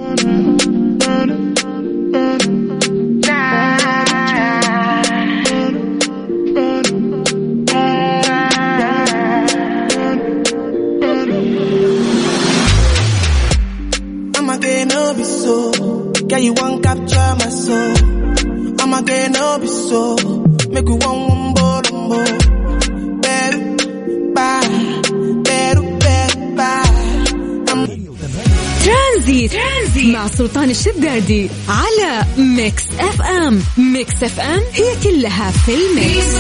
سلطان 30.28 30.70
الشدادي 30.70 31.50
على 31.70 32.26
Mix 32.38 32.84
FM. 33.00 33.60
Mix 33.94 34.24
FM 34.24 34.62
هي 34.74 35.04
كلها 35.04 35.52
في 35.52 35.72
ال 35.72 35.86
mix. 35.86 36.40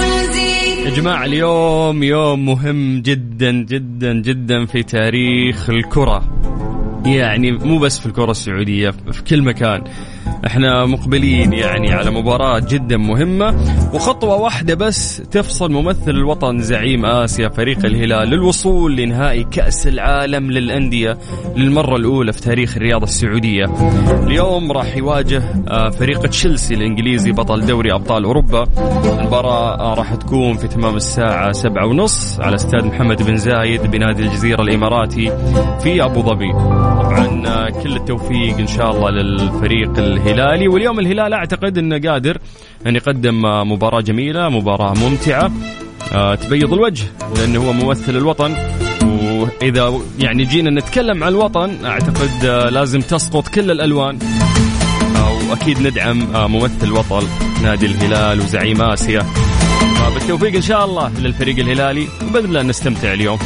يا 0.85 0.89
جماعة 0.89 1.25
اليوم 1.25 2.03
يوم 2.03 2.45
مهم 2.45 3.01
جدا 3.01 3.51
جدا 3.51 4.13
جدا 4.13 4.65
في 4.65 4.83
تاريخ 4.83 5.69
الكرة. 5.69 6.23
يعني 7.05 7.51
مو 7.51 7.79
بس 7.79 7.99
في 7.99 8.05
الكرة 8.05 8.31
السعودية 8.31 8.89
في 8.89 9.23
كل 9.23 9.41
مكان. 9.41 9.83
إحنا 10.47 10.85
مقبلين 10.85 11.53
يعني 11.53 11.93
على 11.93 12.11
مباراة 12.11 12.59
جدا 12.59 12.97
مهمة 12.97 13.55
وخطوة 13.93 14.35
واحدة 14.35 14.73
بس 14.75 15.17
تفصل 15.31 15.71
ممثل 15.71 16.11
الوطن 16.11 16.59
زعيم 16.59 17.05
آسيا 17.05 17.49
فريق 17.49 17.85
الهلال 17.85 18.29
للوصول 18.29 18.95
لنهائي 18.95 19.43
كأس 19.43 19.87
العالم 19.87 20.51
للأندية 20.51 21.17
للمرة 21.55 21.95
الأولى 21.95 22.33
في 22.33 22.41
تاريخ 22.41 22.77
الرياضة 22.77 23.03
السعودية. 23.03 23.65
اليوم 24.23 24.71
راح 24.71 24.97
يواجه 24.97 25.43
آه، 25.67 25.89
فريق 25.89 26.19
تشيلسي 26.21 26.73
الإنجليزي 26.73 27.31
بطل 27.31 27.65
دوري 27.65 27.93
أبطال 27.93 28.23
أوروبا. 28.23 28.67
المباراة 29.19 29.79
آه، 29.79 29.93
راح 29.93 30.15
تكون 30.15 30.57
في 30.57 30.67
تمام 30.67 30.95
الساعة 30.95 31.51
سبعة 31.51 31.85
ونص 31.85 32.39
على 32.39 32.55
استاد 32.55 32.85
محمد 32.85 33.23
بن 33.23 33.35
زايد 33.37 33.91
بنادي 33.91 34.23
الجزيرة 34.23 34.61
الإماراتي 34.61 35.31
في 35.83 36.03
أبو 36.03 36.21
ظبي. 36.21 36.51
طبعا 37.27 37.47
آه، 37.47 37.69
كل 37.69 37.95
التوفيق 37.95 38.57
إن 38.57 38.67
شاء 38.67 38.91
الله 38.91 39.09
للفريق 39.09 39.97
الهلالي. 39.97 40.67
واليوم 40.67 40.99
الهلال 40.99 41.33
أعتقد 41.33 41.77
أنه 41.77 42.11
قادر 42.11 42.37
أن 42.87 42.95
يقدم 42.95 43.45
آه، 43.45 43.63
مباراة 43.63 44.01
جميلة 44.01 44.49
مباراة 44.49 44.93
ممتعة. 44.93 45.51
آه، 46.13 46.35
تبيض 46.35 46.73
الوجه 46.73 47.03
لأنه 47.37 47.67
هو 47.67 47.73
ممثل 47.73 48.17
الوطن. 48.17 48.55
وإذا 49.03 49.99
يعني 50.19 50.45
جينا 50.45 50.69
نتكلم 50.69 51.23
عن 51.23 51.29
الوطن 51.31 51.85
أعتقد 51.85 52.45
آه، 52.45 52.69
لازم 52.69 53.01
تسقط 53.01 53.47
كل 53.47 53.71
الألوان. 53.71 54.19
آه، 55.15 55.49
وأكيد 55.49 55.87
ندعم 55.87 56.51
ممثل 56.51 56.91
وطن 56.91 57.23
نادي 57.63 57.85
الهلال 57.85 58.39
وزعيم 58.39 58.81
آسيا. 58.81 59.19
آه، 59.19 60.13
بالتوفيق 60.13 60.55
إن 60.55 60.61
شاء 60.61 60.85
الله 60.85 61.11
للفريق 61.19 61.59
الهلالي. 61.59 62.07
وبإذن 62.29 62.45
الله 62.45 62.61
نستمتع 62.61 63.13
اليوم. 63.13 63.39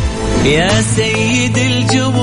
يا 0.46 0.70
سيد 0.70 1.58
الجمهور. 1.58 2.22